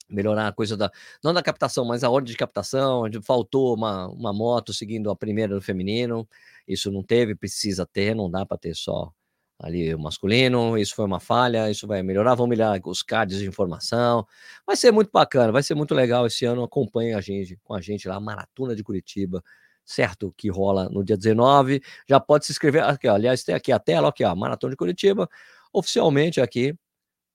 melhorar 0.09 0.49
a 0.49 0.53
coisa 0.53 0.77
da, 0.77 0.91
não 1.23 1.35
da 1.35 1.43
captação, 1.43 1.85
mas 1.85 2.03
a 2.03 2.09
ordem 2.09 2.33
de 2.33 2.39
captação, 2.39 3.03
faltou 3.23 3.75
uma, 3.75 4.09
uma 4.09 4.33
moto 4.33 4.73
seguindo 4.73 5.11
a 5.11 5.17
primeira 5.17 5.55
no 5.55 5.61
feminino, 5.61 6.27
isso 6.67 6.91
não 6.91 7.03
teve, 7.03 7.35
precisa 7.35 7.85
ter, 7.85 8.15
não 8.15 8.31
dá 8.31 8.47
para 8.47 8.57
ter 8.57 8.75
só 8.75 9.13
ali 9.59 9.95
o 9.95 9.99
masculino, 9.99 10.77
isso 10.79 10.95
foi 10.95 11.05
uma 11.05 11.21
falha, 11.21 11.71
isso 11.71 11.87
vai 11.87 12.03
melhorar, 12.03 12.35
vão 12.35 12.47
melhorar 12.47 12.81
os 12.85 13.03
cards 13.03 13.39
de 13.39 13.47
informação, 13.47 14.27
vai 14.67 14.77
ser 14.77 14.93
muito 14.93 15.11
bacana, 15.13 15.53
vai 15.53 15.63
ser 15.63 15.75
muito 15.75 15.95
legal. 15.95 16.27
Esse 16.27 16.45
ano, 16.45 16.63
acompanhe 16.63 17.15
a 17.15 17.21
gente, 17.21 17.59
com 17.65 17.75
a 17.75 17.81
gente 17.81 18.07
lá, 18.09 18.21
Maratona 18.21 18.77
de 18.77 18.83
Curitiba, 18.85 19.43
certo? 19.85 20.33
Que 20.37 20.51
rola 20.51 20.89
no 20.91 21.05
dia 21.05 21.17
19, 21.17 21.81
já 22.09 22.21
pode 22.21 22.47
se 22.47 22.53
inscrever, 22.53 22.83
aqui, 22.85 23.09
ó, 23.09 23.15
aliás, 23.15 23.45
tem 23.45 23.55
aqui 23.55 23.73
a 23.73 23.79
tela, 23.79 24.09
aqui, 24.09 24.25
ó, 24.25 24.35
Maratona 24.37 24.73
de 24.73 24.77
Curitiba, 24.77 25.29
oficialmente 25.73 26.41
aqui, 26.41 26.75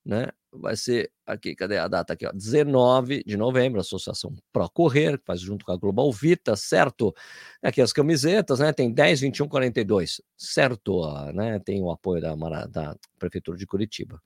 né? 0.05 0.27
Vai 0.51 0.75
ser 0.75 1.11
aqui, 1.25 1.55
cadê 1.55 1.77
a 1.77 1.87
data 1.87 2.13
aqui? 2.13 2.25
Ó, 2.25 2.31
19 2.31 3.23
de 3.23 3.37
novembro, 3.37 3.79
Associação 3.79 4.35
Pro 4.51 4.69
Correr, 4.69 5.17
que 5.17 5.25
faz 5.25 5.39
junto 5.39 5.65
com 5.65 5.71
a 5.71 5.77
Global 5.77 6.11
Vita, 6.11 6.55
certo? 6.55 7.13
Aqui 7.61 7.81
as 7.81 7.93
camisetas, 7.93 8.59
né? 8.59 8.73
Tem 8.73 8.91
10, 8.91 9.21
21, 9.21 9.47
42, 9.47 10.21
certo? 10.35 11.01
Né? 11.33 11.59
Tem 11.59 11.81
o 11.81 11.89
apoio 11.89 12.21
da, 12.21 12.35
da 12.67 12.95
Prefeitura 13.17 13.57
de 13.57 13.65
Curitiba. 13.65 14.21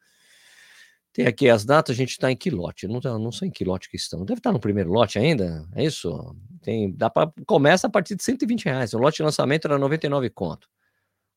Tem 1.13 1.27
aqui 1.27 1.47
as 1.47 1.63
datas, 1.63 1.95
a 1.95 1.97
gente 1.97 2.11
está 2.11 2.31
em 2.31 2.35
que 2.35 2.49
lote? 2.49 2.87
Não, 2.87 2.99
não 3.19 3.31
sei 3.31 3.47
em 3.47 3.51
que 3.51 3.63
lote 3.63 3.89
que 3.89 3.95
estão. 3.95 4.25
Deve 4.25 4.39
estar 4.39 4.49
tá 4.49 4.53
no 4.53 4.59
primeiro 4.59 4.91
lote 4.91 5.17
ainda, 5.17 5.65
é 5.73 5.85
isso? 5.85 6.35
Tem, 6.61 6.91
dá 6.91 7.09
pra, 7.09 7.31
começa 7.45 7.87
a 7.87 7.89
partir 7.89 8.15
de 8.15 8.23
120 8.23 8.65
reais. 8.65 8.93
O 8.93 8.97
lote 8.97 9.17
de 9.17 9.23
lançamento 9.23 9.65
era 9.65 9.77
99 9.77 10.29
conto 10.31 10.67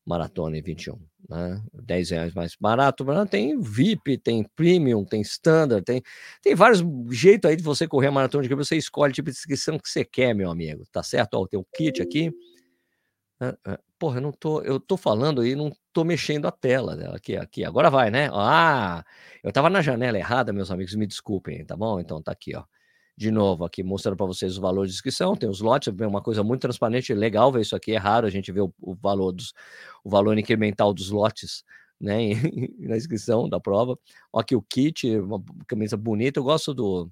maratona 0.05 0.57
em 0.57 0.61
21, 0.61 0.97
né? 1.29 1.61
10 1.73 2.09
reais 2.09 2.33
mais 2.33 2.55
barato, 2.59 3.05
tem 3.29 3.59
VIP, 3.59 4.17
tem 4.17 4.43
premium, 4.55 5.05
tem 5.05 5.21
standard, 5.21 5.83
tem, 5.83 6.01
tem 6.41 6.55
vários 6.55 6.83
jeitos 7.11 7.49
aí 7.49 7.55
de 7.55 7.63
você 7.63 7.87
correr 7.87 8.07
a 8.07 8.11
maratona 8.11 8.43
de 8.43 8.49
que 8.49 8.55
você 8.55 8.75
escolhe 8.77 9.11
o 9.11 9.13
tipo 9.13 9.29
de 9.29 9.37
inscrição 9.37 9.77
que 9.77 9.89
você 9.89 10.03
quer, 10.03 10.33
meu 10.33 10.49
amigo, 10.49 10.83
tá 10.91 11.03
certo? 11.03 11.35
Ó, 11.35 11.45
tem 11.47 11.59
um 11.59 11.65
kit 11.75 12.01
aqui. 12.01 12.31
Porra, 13.97 14.17
eu 14.17 14.21
não 14.21 14.31
tô, 14.31 14.61
eu 14.61 14.79
tô 14.79 14.95
falando 14.97 15.41
aí, 15.41 15.55
não 15.55 15.71
tô 15.93 16.03
mexendo 16.03 16.47
a 16.47 16.51
tela 16.51 16.95
dela 16.95 17.17
aqui, 17.17 17.35
aqui. 17.35 17.65
Agora 17.65 17.89
vai, 17.89 18.09
né? 18.09 18.29
Ah, 18.33 19.03
eu 19.43 19.51
tava 19.51 19.69
na 19.69 19.81
janela 19.81 20.17
errada, 20.17 20.53
meus 20.53 20.71
amigos, 20.71 20.95
me 20.95 21.05
desculpem, 21.05 21.65
tá 21.65 21.75
bom? 21.75 21.99
Então 21.99 22.21
tá 22.21 22.31
aqui, 22.31 22.55
ó. 22.55 22.63
De 23.19 23.31
novo, 23.31 23.65
aqui 23.65 23.83
mostrando 23.83 24.15
para 24.15 24.25
vocês 24.25 24.57
o 24.57 24.61
valor 24.61 24.87
de 24.87 24.93
inscrição, 24.93 25.35
tem 25.35 25.49
os 25.49 25.59
lotes, 25.59 25.93
é 25.99 26.07
uma 26.07 26.21
coisa 26.21 26.41
muito 26.41 26.61
transparente, 26.61 27.13
legal 27.13 27.51
ver 27.51 27.59
isso 27.59 27.75
aqui, 27.75 27.91
é 27.91 27.97
raro 27.97 28.25
a 28.25 28.29
gente 28.29 28.49
ver 28.49 28.61
o, 28.61 28.73
o 28.79 28.95
valor 28.95 29.33
dos, 29.33 29.53
o 30.05 30.09
valor 30.09 30.37
incremental 30.37 30.93
dos 30.93 31.09
lotes, 31.09 31.65
né, 31.99 32.17
na 32.79 32.95
inscrição 32.95 33.49
da 33.49 33.59
prova. 33.59 33.99
Aqui 34.33 34.55
o 34.55 34.61
kit, 34.61 35.05
uma 35.17 35.43
camisa 35.67 35.97
bonita, 35.97 36.39
eu 36.39 36.45
gosto 36.45 36.73
do, 36.73 37.11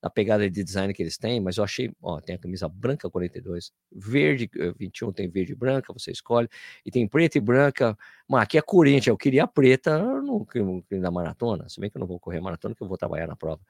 da 0.00 0.08
pegada 0.08 0.48
de 0.48 0.62
design 0.62 0.94
que 0.94 1.02
eles 1.02 1.18
têm, 1.18 1.40
mas 1.40 1.56
eu 1.56 1.64
achei, 1.64 1.90
ó, 2.00 2.20
tem 2.20 2.36
a 2.36 2.38
camisa 2.38 2.68
branca 2.68 3.10
42, 3.10 3.72
verde 3.90 4.48
21 4.78 5.08
eh, 5.08 5.12
tem 5.12 5.28
verde 5.28 5.54
e 5.54 5.56
branca, 5.56 5.92
você 5.92 6.12
escolhe, 6.12 6.48
e 6.86 6.90
tem 6.92 7.08
preta 7.08 7.36
e 7.36 7.40
branca, 7.40 7.98
mas 8.28 8.44
aqui 8.44 8.58
é 8.58 8.62
Corinthians, 8.62 9.08
eu 9.08 9.16
queria 9.16 9.42
a 9.42 9.48
preta 9.48 9.98
no, 9.98 10.46
no, 10.54 10.84
na 10.88 11.10
maratona, 11.10 11.68
se 11.68 11.80
bem 11.80 11.90
que 11.90 11.96
eu 11.96 12.00
não 12.00 12.06
vou 12.06 12.20
correr 12.20 12.40
maratona, 12.40 12.76
que 12.76 12.82
eu 12.82 12.86
vou 12.86 12.96
trabalhar 12.96 13.26
na 13.26 13.34
prova 13.34 13.60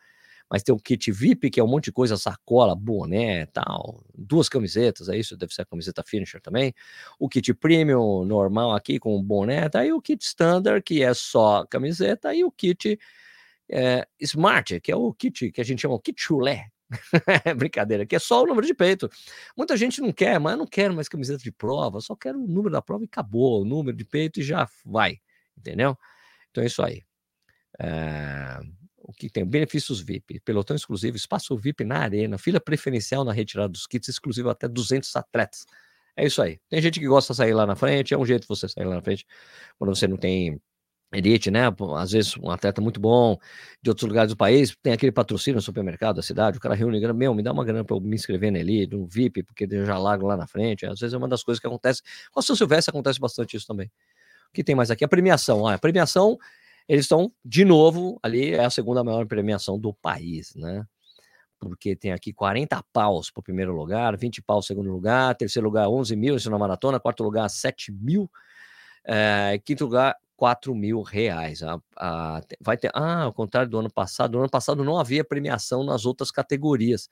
mas 0.51 0.63
tem 0.63 0.75
o 0.75 0.79
kit 0.79 1.11
VIP, 1.13 1.51
que 1.51 1.61
é 1.61 1.65
um 1.65 1.67
monte 1.67 1.85
de 1.85 1.93
coisa, 1.93 2.17
sacola, 2.17 2.75
boné, 2.75 3.47
tal, 3.47 4.03
duas 4.15 4.49
camisetas, 4.49 5.09
é 5.09 5.17
isso, 5.17 5.37
deve 5.37 5.53
ser 5.53 5.63
a 5.63 5.67
camiseta 5.67 6.03
finisher 6.07 6.41
também. 6.41 6.75
O 7.19 7.29
kit 7.29 7.53
premium 7.55 8.25
normal 8.25 8.73
aqui 8.73 8.99
com 8.99 9.23
boné, 9.23 9.69
tá? 9.69 9.85
E 9.85 9.93
o 9.93 10.01
kit 10.01 10.25
standard, 10.25 10.83
que 10.83 11.03
é 11.03 11.13
só 11.13 11.67
camiseta, 11.67 12.35
e 12.35 12.45
o 12.45 12.51
kit 12.51 12.99
é, 13.71 14.07
smart, 14.21 14.81
que 14.81 14.91
é 14.91 14.97
o 14.97 15.13
kit 15.13 15.53
que 15.53 15.61
a 15.61 15.65
gente 15.65 15.83
chama 15.83 15.95
o 15.95 16.01
kit 16.01 16.21
chulé. 16.21 16.69
Brincadeira, 17.59 18.07
que 18.07 18.17
é 18.17 18.19
só 18.19 18.43
o 18.43 18.47
número 18.47 18.67
de 18.67 18.73
peito. 18.73 19.11
Muita 19.55 19.77
gente 19.77 20.01
não 20.01 20.11
quer, 20.11 20.41
mas 20.41 20.53
eu 20.53 20.59
não 20.59 20.67
quero 20.67 20.95
mais 20.95 21.07
camiseta 21.07 21.43
de 21.43 21.53
prova, 21.53 22.01
só 22.01 22.17
quero 22.17 22.43
o 22.43 22.49
número 22.49 22.71
da 22.71 22.81
prova 22.81 23.05
e 23.05 23.07
acabou, 23.07 23.61
o 23.61 23.65
número 23.67 23.95
de 23.95 24.07
peito 24.07 24.41
e 24.41 24.43
já 24.43 24.67
vai, 24.87 25.19
entendeu? 25.55 25.99
Então 26.51 26.65
é 26.65 26.67
isso 26.67 26.83
aí. 26.83 27.03
É 27.79 28.59
o 29.09 29.13
que 29.13 29.31
tem 29.31 29.43
benefícios 29.45 30.01
VIP, 30.03 30.39
pelotão 30.41 30.77
exclusivo, 30.77 31.17
espaço 31.17 31.57
VIP 31.57 31.83
na 31.83 32.01
arena, 32.01 32.37
fila 32.37 32.61
preferencial 32.61 33.25
na 33.25 33.33
retirada 33.33 33.71
dos 33.71 33.87
kits, 33.87 34.07
exclusivo 34.07 34.51
até 34.51 34.69
200 34.69 35.17
atletas. 35.17 35.65
É 36.15 36.27
isso 36.27 36.43
aí. 36.43 36.61
Tem 36.69 36.81
gente 36.83 37.01
que 37.01 37.07
gosta 37.07 37.33
de 37.33 37.39
sair 37.39 37.55
lá 37.55 37.65
na 37.65 37.75
frente, 37.75 38.13
é 38.13 38.19
um 38.19 38.27
jeito 38.27 38.43
de 38.43 38.49
você 38.49 38.69
sair 38.69 38.85
lá 38.85 38.97
na 38.97 39.03
frente 39.03 39.25
quando 39.79 39.97
você 39.97 40.07
não 40.07 40.19
tem 40.19 40.61
elite, 41.11 41.51
né? 41.51 41.63
Às 41.97 42.13
vezes 42.13 42.37
um 42.37 42.51
atleta 42.51 42.83
muito 42.83 43.01
bom 43.01 43.39
de 43.83 43.89
outros 43.89 44.07
lugares 44.07 44.31
do 44.31 44.37
país, 44.37 44.77
tem 44.83 44.93
aquele 44.93 45.11
patrocínio 45.11 45.57
no 45.57 45.63
supermercado 45.63 46.17
da 46.17 46.23
cidade, 46.23 46.59
o 46.59 46.61
cara 46.61 46.75
reúne 46.75 47.01
grana, 47.01 47.15
meu, 47.15 47.35
me 47.35 47.43
dá 47.43 47.51
uma 47.51 47.65
grana 47.65 47.83
para 47.85 47.97
eu 47.97 48.01
me 48.03 48.15
inscrever 48.15 48.53
na 48.53 48.59
elite, 48.59 48.95
VIP, 49.09 49.43
porque 49.43 49.67
eu 49.71 49.87
já 49.87 49.97
largo 49.97 50.27
lá 50.27 50.37
na 50.37 50.47
frente. 50.47 50.85
Às 50.85 51.01
vezes 51.01 51.15
é 51.15 51.17
uma 51.17 51.29
das 51.29 51.43
coisas 51.43 51.59
que 51.59 51.67
acontece. 51.67 52.03
Com 52.31 52.41
o 52.41 52.43
São 52.43 52.55
Silvestre 52.55 52.91
acontece 52.91 53.19
bastante 53.19 53.57
isso 53.57 53.67
também. 53.67 53.91
O 54.51 54.53
que 54.53 54.63
tem 54.63 54.75
mais 54.75 54.91
aqui? 54.91 55.03
A 55.03 55.09
premiação. 55.09 55.67
Ah, 55.67 55.75
a 55.75 55.79
premiação 55.79 56.39
eles 56.89 57.05
estão, 57.05 57.31
de 57.45 57.65
novo, 57.65 58.19
ali 58.23 58.55
é 58.55 58.65
a 58.65 58.71
segunda 58.71 59.05
maior 59.05 59.27
premiação 59.27 59.79
do 59.79 59.93
país, 59.93 60.55
né? 60.57 60.87
Porque 61.59 61.95
tem 61.95 62.13
aqui 62.13 62.33
40 62.33 62.83
paus 62.93 63.31
para 63.31 63.41
o 63.41 63.43
primeiro 63.43 63.75
lugar, 63.75 64.17
20 64.17 64.41
paus 64.43 64.67
segundo 64.67 64.91
lugar, 64.91 65.35
terceiro 65.35 65.67
lugar 65.67 65.89
11 65.89 66.17
mil, 66.17 66.37
isso 66.37 66.51
na 66.51 66.59
maratona, 66.59 67.01
quarto 67.01 67.23
lugar 67.23 67.49
7 67.51 67.93
mil, 67.93 68.31
é, 69.05 69.61
quinto 69.65 69.85
lugar 69.85 70.17
4 70.37 70.75
mil 70.75 71.03
reais. 71.03 71.63
A, 71.63 71.81
a, 71.97 72.41
vai 72.61 72.77
ter, 72.79 72.91
ah, 72.95 73.25
ao 73.25 73.33
contrário 73.33 73.69
do 73.69 73.79
ano 73.79 73.93
passado, 73.93 74.33
no 74.33 74.39
ano 74.39 74.51
passado 74.51 74.85
não 74.85 74.99
havia 74.99 75.25
premiação 75.25 75.85
nas 75.85 76.07
outras 76.07 76.31
categorias. 76.31 77.09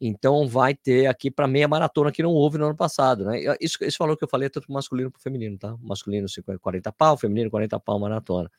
Então 0.00 0.48
vai 0.48 0.74
ter 0.74 1.06
aqui 1.06 1.30
para 1.30 1.46
meia 1.46 1.68
maratona 1.68 2.10
que 2.10 2.22
não 2.22 2.32
houve 2.32 2.58
no 2.58 2.66
ano 2.66 2.76
passado, 2.76 3.24
né? 3.24 3.40
Isso, 3.60 3.78
valor 3.98 4.16
que 4.16 4.24
eu 4.24 4.28
falei 4.28 4.46
é 4.46 4.50
tanto 4.50 4.72
masculino 4.72 5.10
para 5.10 5.20
feminino, 5.20 5.56
tá? 5.56 5.76
Masculino 5.80 6.28
50, 6.28 6.58
40 6.58 6.92
pau, 6.92 7.16
feminino 7.16 7.50
40 7.50 7.78
pau 7.78 7.98
maratona. 8.00 8.50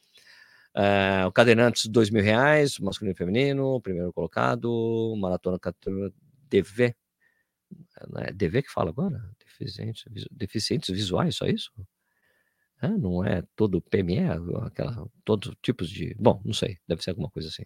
Uh, 0.75 1.27
o 1.27 1.31
Cadeirantes, 1.31 1.85
dois 1.87 2.09
mil 2.09 2.21
reais, 2.21 2.77
masculino 2.79 3.13
e 3.13 3.17
feminino, 3.17 3.79
primeiro 3.81 4.11
colocado, 4.11 5.15
maratona 5.17 5.57
DV, 6.49 6.93
não 8.09 8.21
é 8.21 8.31
DV 8.31 8.63
que 8.63 8.71
fala 8.71 8.89
agora? 8.89 9.23
Deficientes, 9.39 10.05
deficientes 10.31 10.89
visuais, 10.89 11.35
só 11.35 11.45
isso? 11.45 11.71
Não 12.99 13.23
é 13.23 13.41
todo 13.55 13.81
PME, 13.81 14.19
aquela, 14.63 15.07
todos 15.23 15.55
tipos 15.61 15.89
de. 15.89 16.13
Bom, 16.19 16.39
não 16.45 16.53
sei, 16.53 16.77
deve 16.87 17.01
ser 17.01 17.11
alguma 17.11 17.29
coisa 17.29 17.49
assim. 17.49 17.63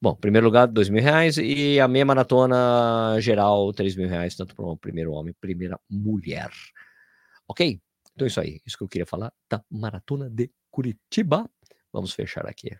Bom, 0.00 0.14
primeiro 0.14 0.46
lugar, 0.46 0.68
dois 0.68 0.88
mil 0.88 1.02
reais, 1.02 1.36
e 1.36 1.80
a 1.80 1.88
meia 1.88 2.04
maratona 2.04 3.18
geral, 3.18 3.72
três 3.72 3.96
mil 3.96 4.08
reais, 4.08 4.36
tanto 4.36 4.54
para 4.54 4.64
o 4.64 4.76
primeiro 4.76 5.12
homem, 5.12 5.34
primeira 5.40 5.80
mulher. 5.90 6.50
Ok? 7.48 7.80
Então 8.14 8.26
é 8.26 8.28
isso 8.28 8.40
aí, 8.40 8.60
isso 8.64 8.76
que 8.76 8.84
eu 8.84 8.88
queria 8.88 9.06
falar 9.06 9.32
da 9.50 9.64
maratona 9.70 10.30
de 10.30 10.50
Curitiba. 10.70 11.50
Vamos 11.92 12.14
fechar 12.14 12.46
aqui. 12.46 12.70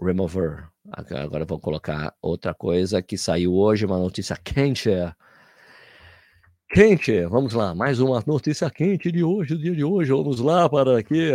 Remover. 0.00 0.68
Agora 0.92 1.44
vou 1.44 1.58
colocar 1.58 2.14
outra 2.22 2.54
coisa 2.54 3.02
que 3.02 3.18
saiu 3.18 3.54
hoje, 3.54 3.86
uma 3.86 3.98
notícia 3.98 4.36
quente. 4.36 4.90
Quente, 6.68 7.24
vamos 7.26 7.54
lá, 7.54 7.74
mais 7.74 8.00
uma 8.00 8.22
notícia 8.26 8.70
quente 8.70 9.10
de 9.10 9.24
hoje, 9.24 9.56
dia 9.56 9.74
de 9.74 9.82
hoje. 9.84 10.12
Vamos 10.12 10.40
lá 10.40 10.68
para 10.68 10.98
aqui. 10.98 11.32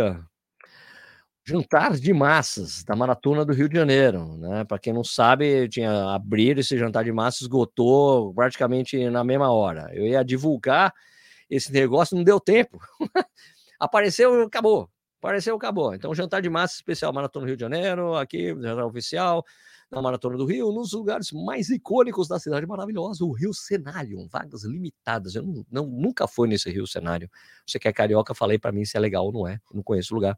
Jantar 1.44 1.94
de 1.94 2.12
massas 2.12 2.84
da 2.84 2.94
Maratona 2.94 3.44
do 3.44 3.52
Rio 3.52 3.68
de 3.68 3.76
Janeiro, 3.76 4.36
né? 4.38 4.64
Para 4.64 4.78
quem 4.78 4.92
não 4.92 5.02
sabe, 5.02 5.68
tinha 5.68 6.14
abrir 6.14 6.56
esse 6.58 6.78
jantar 6.78 7.02
de 7.02 7.10
massas 7.10 7.42
esgotou 7.42 8.32
praticamente 8.32 9.10
na 9.10 9.24
mesma 9.24 9.50
hora. 9.52 9.90
Eu 9.92 10.06
ia 10.06 10.24
divulgar 10.24 10.94
esse 11.50 11.72
negócio, 11.72 12.16
não 12.16 12.22
deu 12.22 12.38
tempo. 12.38 12.78
Apareceu, 13.80 14.42
acabou. 14.42 14.88
Apareceu, 15.22 15.54
acabou. 15.54 15.94
Então, 15.94 16.12
jantar 16.12 16.42
de 16.42 16.50
massa 16.50 16.74
especial 16.74 17.12
Maratona 17.12 17.46
do 17.46 17.50
Rio 17.50 17.56
de 17.56 17.60
Janeiro, 17.60 18.16
aqui, 18.16 18.48
jantar 18.48 18.84
oficial, 18.84 19.44
na 19.88 20.02
Maratona 20.02 20.36
do 20.36 20.44
Rio, 20.44 20.72
nos 20.72 20.92
lugares 20.92 21.30
mais 21.30 21.68
icônicos 21.68 22.26
da 22.26 22.40
cidade 22.40 22.66
maravilhosa, 22.66 23.24
o 23.24 23.30
Rio 23.30 23.54
Cenário, 23.54 24.26
vagas 24.26 24.64
limitadas. 24.64 25.36
Eu 25.36 25.44
não, 25.44 25.64
não, 25.70 25.86
nunca 25.86 26.26
fui 26.26 26.48
nesse 26.48 26.68
Rio 26.70 26.88
Cenário. 26.88 27.30
Você 27.64 27.78
que 27.78 27.86
é 27.86 27.92
carioca, 27.92 28.34
falei 28.34 28.58
para 28.58 28.72
mim 28.72 28.84
se 28.84 28.96
é 28.96 29.00
legal 29.00 29.24
ou 29.26 29.32
não 29.32 29.46
é. 29.46 29.60
Não 29.72 29.80
conheço 29.80 30.12
o 30.12 30.16
lugar. 30.16 30.36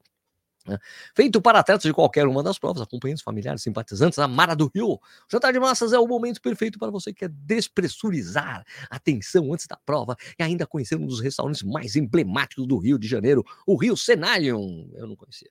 Né? 0.67 0.79
Feito 1.15 1.43
para 1.43 1.59
atletas 1.59 1.83
de 1.83 1.93
qualquer 1.93 2.27
uma 2.27 2.43
das 2.43 2.59
provas, 2.59 2.81
acompanhantes, 2.83 3.23
familiares, 3.23 3.63
simpatizantes, 3.63 4.19
a 4.19 4.27
Mara 4.27 4.57
do 4.57 4.71
Rio. 4.75 4.95
O 4.95 5.01
jantar 5.31 5.53
de 5.53 5.61
massas 5.61 5.93
é 5.93 5.99
o 5.99 6.07
momento 6.07 6.41
perfeito 6.41 6.79
para 6.79 6.91
você 6.91 7.13
que 7.13 7.21
quer 7.21 7.29
despressurizar 7.29 8.65
a 8.89 8.99
tensão 8.99 9.53
antes 9.53 9.67
da 9.67 9.77
prova 9.77 10.17
e 10.39 10.43
ainda 10.43 10.67
conhecer 10.67 10.97
um 10.97 11.07
dos 11.07 11.21
restaurantes 11.21 11.63
mais 11.63 11.97
emblemáticos 11.97 12.67
do 12.67 12.79
Rio 12.79 12.99
de 12.99 13.07
Janeiro, 13.07 13.45
o 13.67 13.77
Rio 13.77 13.97
Cenarium. 13.97 14.91
Eu 14.95 15.07
não 15.07 15.17
conhecia. 15.17 15.51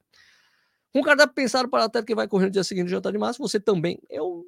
Um 0.95 1.01
cardápio 1.01 1.33
pensado 1.33 1.69
para 1.69 1.83
o 1.83 1.85
atleta 1.85 2.05
que 2.05 2.15
vai 2.15 2.27
correr 2.27 2.45
no 2.45 2.51
dia 2.51 2.63
seguinte 2.63 2.85
do 2.85 2.91
jantar 2.91 3.11
de 3.11 3.17
massa, 3.17 3.41
você 3.41 3.59
também. 3.59 3.99
Eu, 4.09 4.45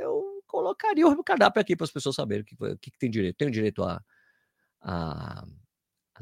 eu 0.00 0.42
colocaria 0.46 1.06
o 1.06 1.24
cardápio 1.24 1.60
aqui 1.60 1.76
para 1.76 1.84
as 1.84 1.90
pessoas 1.90 2.16
saberem 2.16 2.42
o 2.42 2.44
que, 2.44 2.56
que, 2.76 2.90
que 2.90 2.98
tem 2.98 3.10
direito. 3.10 3.36
Tem 3.36 3.50
direito 3.50 3.82
a, 3.82 4.02
a 4.80 5.44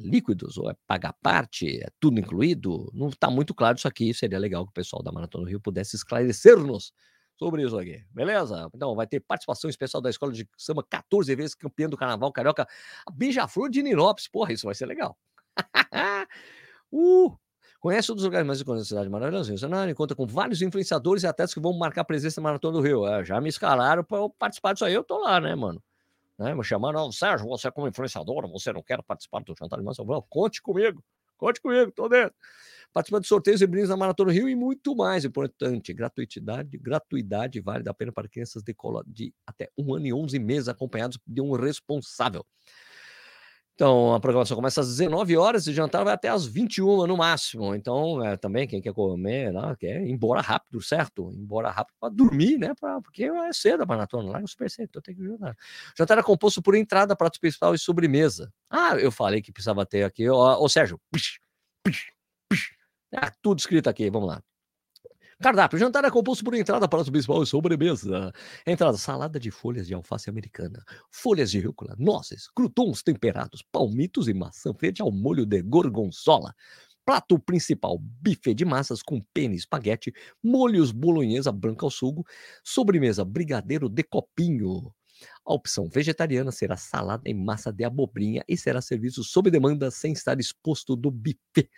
líquidos 0.02 0.58
ou 0.58 0.70
é 0.70 0.74
pagar 0.86 1.14
parte, 1.22 1.82
é 1.82 1.88
tudo 2.00 2.18
incluído? 2.20 2.90
Não 2.94 3.08
está 3.08 3.30
muito 3.30 3.54
claro 3.54 3.76
isso 3.76 3.88
aqui. 3.88 4.12
Seria 4.12 4.38
legal 4.38 4.64
que 4.64 4.70
o 4.70 4.74
pessoal 4.74 5.02
da 5.02 5.12
Maratona 5.12 5.44
do 5.44 5.50
Rio 5.50 5.60
pudesse 5.60 5.96
esclarecer-nos 5.96 6.92
sobre 7.38 7.64
isso 7.64 7.76
aqui, 7.78 8.04
beleza? 8.10 8.68
Então 8.74 8.94
vai 8.94 9.06
ter 9.06 9.20
participação 9.20 9.68
especial 9.68 10.00
da 10.00 10.10
Escola 10.10 10.32
de 10.32 10.48
Samba, 10.56 10.84
14 10.88 11.34
vezes 11.34 11.54
campeã 11.54 11.88
do 11.88 11.96
Carnaval 11.96 12.32
Carioca, 12.32 12.66
a 13.06 13.10
Beija-Flor 13.10 13.68
de 13.68 13.82
Ninópolis. 13.82 14.28
Porra, 14.28 14.52
isso 14.52 14.66
vai 14.66 14.74
ser 14.74 14.86
legal. 14.86 15.16
uh! 16.92 17.36
Conhece 17.80 18.12
um 18.12 18.14
dos 18.14 18.22
lugares 18.22 18.46
mais 18.46 18.60
icônicos 18.60 18.86
da 18.86 18.94
cidade 18.94 19.10
maravilhosa, 19.10 19.56
cenário, 19.58 19.92
conta 19.96 20.14
com 20.14 20.24
vários 20.24 20.62
influenciadores 20.62 21.24
e 21.24 21.26
atletas 21.26 21.52
que 21.52 21.58
vão 21.58 21.76
marcar 21.76 22.04
presença 22.04 22.40
na 22.40 22.44
Maratona 22.44 22.78
do 22.78 22.80
Rio. 22.80 23.04
É, 23.04 23.24
já 23.24 23.40
me 23.40 23.48
escalaram 23.48 24.04
para 24.04 24.28
participar 24.38 24.72
disso 24.72 24.84
aí, 24.84 24.94
eu 24.94 25.02
tô 25.02 25.18
lá, 25.18 25.40
né, 25.40 25.52
mano? 25.56 25.82
Né, 26.42 26.54
me 26.54 26.64
chamando, 26.64 26.98
oh, 26.98 27.12
Sérgio, 27.12 27.46
você 27.46 27.68
é 27.68 27.70
como 27.70 27.88
influenciador, 27.88 28.48
você 28.50 28.72
não 28.72 28.82
quer 28.82 29.02
participar 29.02 29.40
do 29.42 29.54
jantar 29.58 29.80
de? 29.80 29.86
Eu 29.98 30.22
conte 30.22 30.60
comigo, 30.60 31.02
conte 31.36 31.60
comigo, 31.60 31.90
tô 31.92 32.08
dentro. 32.08 32.34
Participa 32.92 33.20
de 33.20 33.26
sorteios 33.26 33.62
e 33.62 33.66
brindes 33.66 33.88
na 33.88 33.96
Maratona 33.96 34.32
Rio 34.32 34.48
e 34.48 34.54
muito 34.54 34.94
mais 34.94 35.24
importante, 35.24 35.94
gratuidade, 35.94 36.76
gratuidade 36.76 37.60
vale 37.60 37.88
a 37.88 37.94
pena 37.94 38.12
para 38.12 38.28
crianças 38.28 38.62
de, 38.62 38.74
cola 38.74 39.02
de 39.06 39.32
até 39.46 39.70
um 39.78 39.94
ano 39.94 40.06
e 40.06 40.12
11 40.12 40.38
meses 40.38 40.68
acompanhados 40.68 41.18
de 41.26 41.40
um 41.40 41.52
responsável. 41.52 42.44
Então, 43.82 44.14
a 44.14 44.20
programação 44.20 44.54
começa 44.54 44.80
às 44.80 44.86
19 44.86 45.36
horas 45.36 45.66
e 45.66 45.72
jantar 45.72 46.04
vai 46.04 46.14
até 46.14 46.28
às 46.28 46.46
21 46.46 47.04
no 47.04 47.16
máximo. 47.16 47.74
Então, 47.74 48.24
é, 48.24 48.36
também 48.36 48.64
quem 48.64 48.80
quer 48.80 48.92
comer, 48.92 49.52
né, 49.52 49.74
quer 49.76 50.00
ir 50.02 50.08
embora 50.08 50.40
rápido, 50.40 50.80
certo? 50.80 51.32
Embora 51.34 51.68
rápido 51.68 51.96
para 51.98 52.08
dormir, 52.14 52.58
né? 52.58 52.74
Pra, 52.78 53.00
porque 53.00 53.24
é 53.24 53.52
cedo 53.52 53.82
a 53.82 53.86
maratona, 53.86 54.30
lá 54.30 54.40
no 54.40 54.46
Super 54.46 54.70
Centro, 54.70 54.90
então 54.90 55.02
tem 55.02 55.16
que 55.16 55.24
jantar. 55.24 55.56
Jantar 55.98 56.16
é 56.16 56.22
composto 56.22 56.62
por 56.62 56.76
entrada, 56.76 57.16
prato 57.16 57.40
principal 57.40 57.74
e 57.74 57.78
sobremesa. 57.78 58.52
Ah, 58.70 58.94
eu 59.00 59.10
falei 59.10 59.42
que 59.42 59.50
precisava 59.50 59.84
ter 59.84 60.04
aqui. 60.04 60.30
Ô, 60.30 60.36
ô 60.36 60.68
Sérgio, 60.68 61.00
pish, 61.10 61.40
pish, 61.84 62.12
pish. 62.48 62.76
Ah, 63.12 63.32
tudo 63.42 63.58
escrito 63.58 63.90
aqui, 63.90 64.08
vamos 64.10 64.28
lá. 64.28 64.40
Cardápio: 65.42 65.76
jantar 65.76 66.04
é 66.04 66.10
composto 66.10 66.44
por 66.44 66.54
entrada, 66.54 66.86
prato 66.86 67.10
principal 67.10 67.42
e 67.42 67.46
sobremesa. 67.46 68.32
Entrada: 68.64 68.96
salada 68.96 69.40
de 69.40 69.50
folhas 69.50 69.88
de 69.88 69.94
alface 69.94 70.30
americana, 70.30 70.84
folhas 71.10 71.50
de 71.50 71.58
rúcula, 71.58 71.96
nozes, 71.98 72.48
croutons 72.54 73.02
temperados, 73.02 73.60
palmitos 73.72 74.28
e 74.28 74.34
maçã 74.34 74.72
verde 74.72 75.02
ao 75.02 75.10
molho 75.10 75.44
de 75.44 75.60
gorgonzola. 75.60 76.54
Prato 77.04 77.36
principal, 77.40 77.98
buffet 77.98 78.54
de 78.54 78.64
massas 78.64 79.02
com 79.02 79.20
pene, 79.34 79.56
espaguete, 79.56 80.14
molhos 80.40 80.92
bolonhesa 80.92 81.50
branca 81.50 81.84
ao 81.84 81.90
sugo. 81.90 82.24
Sobremesa, 82.62 83.24
brigadeiro 83.24 83.88
de 83.88 84.04
copinho. 84.04 84.94
A 85.44 85.52
opção 85.52 85.88
vegetariana 85.88 86.52
será 86.52 86.76
salada 86.76 87.28
em 87.28 87.34
massa 87.34 87.72
de 87.72 87.82
abobrinha 87.82 88.44
e 88.48 88.56
será 88.56 88.80
servido 88.80 89.24
sob 89.24 89.50
demanda 89.50 89.90
sem 89.90 90.12
estar 90.12 90.38
exposto 90.38 90.94
do 90.94 91.10
buffet. 91.10 91.68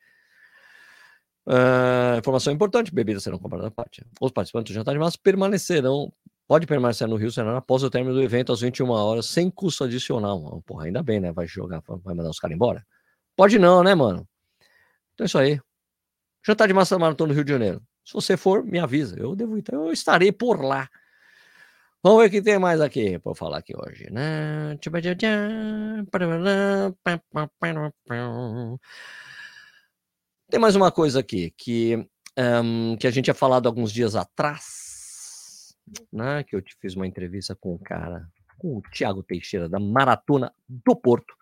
Uh, 1.47 2.19
informação 2.19 2.53
importante: 2.53 2.95
bebidas 2.95 3.23
serão 3.23 3.39
compradas 3.39 3.67
à 3.67 3.71
parte. 3.71 4.05
Os 4.21 4.31
participantes 4.31 4.73
do 4.73 4.75
jantar 4.75 4.93
de 4.93 5.01
massa 5.01 5.19
permanecerão, 5.23 6.13
pode 6.47 6.67
permanecer 6.67 7.09
no 7.09 7.17
Rio 7.17 7.31
Senado 7.31 7.57
após 7.57 7.83
o 7.83 7.91
término 7.91 8.15
do 8.15 8.23
evento 8.23 8.53
às 8.53 8.61
21 8.61 8.91
horas, 8.91 9.27
sem 9.27 9.51
custo 9.51 9.85
adicional. 9.85 10.63
Porra, 10.67 10.85
ainda 10.85 11.03
bem, 11.03 11.21
né? 11.21 11.33
Vai 11.33 11.47
jogar, 11.47 11.83
vai 11.87 12.15
mandar 12.15 12.31
os 12.31 12.39
caras 12.39 12.55
embora? 12.55 12.87
Pode 13.35 13.59
não, 13.59 13.83
né, 13.83 13.95
mano? 13.95 14.29
Então 15.15 15.25
é 15.25 15.27
isso 15.27 15.39
aí. 15.39 15.61
Jantar 16.47 16.69
de 16.69 16.75
massa 16.75 16.99
maratona 16.99 17.29
no 17.29 17.35
Rio 17.35 17.45
de 17.45 17.53
Janeiro. 17.53 17.83
Se 18.05 18.13
você 18.13 18.37
for, 18.37 18.65
me 18.65 18.79
avisa. 18.79 19.19
Eu 19.19 19.35
devo 19.35 19.57
então, 19.59 19.87
eu 19.87 19.93
estarei 19.93 20.33
por 20.33 20.63
lá. 20.63 20.89
Vamos 22.03 22.23
ver 22.23 22.29
o 22.29 22.31
que 22.31 22.41
tem 22.41 22.59
mais 22.61 22.81
aqui 22.81 23.19
para 23.19 23.35
falar 23.35 23.59
aqui 23.59 23.75
hoje, 23.77 24.09
né? 24.13 24.77
Tem 30.49 30.61
mais 30.61 30.77
uma 30.77 30.93
coisa 30.93 31.19
aqui 31.19 31.53
que, 31.57 32.09
um, 32.39 32.97
que 32.97 33.07
a 33.07 33.11
gente 33.11 33.25
tinha 33.25 33.35
falado 33.35 33.67
alguns 33.67 33.93
dias 33.93 34.15
atrás, 34.15 35.77
né? 36.13 36.45
Que 36.45 36.55
eu 36.55 36.63
te 36.63 36.77
fiz 36.81 36.95
uma 36.95 37.07
entrevista 37.07 37.57
com 37.57 37.75
o 37.75 37.79
cara, 37.81 38.29
com 38.59 38.77
o 38.77 38.83
Tiago 38.93 39.25
Teixeira, 39.25 39.69
da 39.69 39.81
Maratona 39.81 40.53
do 40.69 40.95
Porto. 40.95 41.35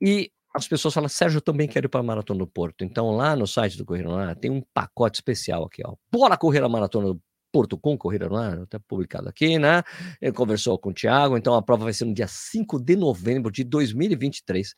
E 0.00 0.30
as 0.54 0.68
pessoas 0.68 0.94
falam, 0.94 1.08
Sérgio, 1.08 1.38
eu 1.38 1.42
também 1.42 1.66
quero 1.66 1.86
ir 1.86 1.88
para 1.88 1.98
a 1.98 2.04
Maratona 2.04 2.38
do 2.38 2.46
Porto. 2.46 2.84
Então, 2.84 3.10
lá 3.10 3.34
no 3.34 3.44
site 3.44 3.76
do 3.76 3.84
Correio 3.84 4.08
Lá 4.08 4.36
tem 4.36 4.52
um 4.52 4.62
pacote 4.72 5.16
especial 5.16 5.64
aqui, 5.64 5.82
ó. 5.84 5.96
Bora 6.12 6.36
correr 6.36 6.62
a 6.62 6.68
Maratona 6.68 7.08
do 7.08 7.20
Porto 7.54 7.78
com 7.78 7.96
corrida 7.96 8.28
no 8.28 8.34
ar, 8.34 8.62
até 8.62 8.80
publicado 8.80 9.28
aqui, 9.28 9.60
né? 9.60 9.84
Ele 10.20 10.32
conversou 10.32 10.76
com 10.76 10.90
o 10.90 10.92
Thiago, 10.92 11.36
então 11.36 11.54
a 11.54 11.62
prova 11.62 11.84
vai 11.84 11.92
ser 11.92 12.04
no 12.04 12.12
dia 12.12 12.26
5 12.26 12.80
de 12.80 12.96
novembro 12.96 13.48
de 13.48 13.62
2023, 13.62 14.74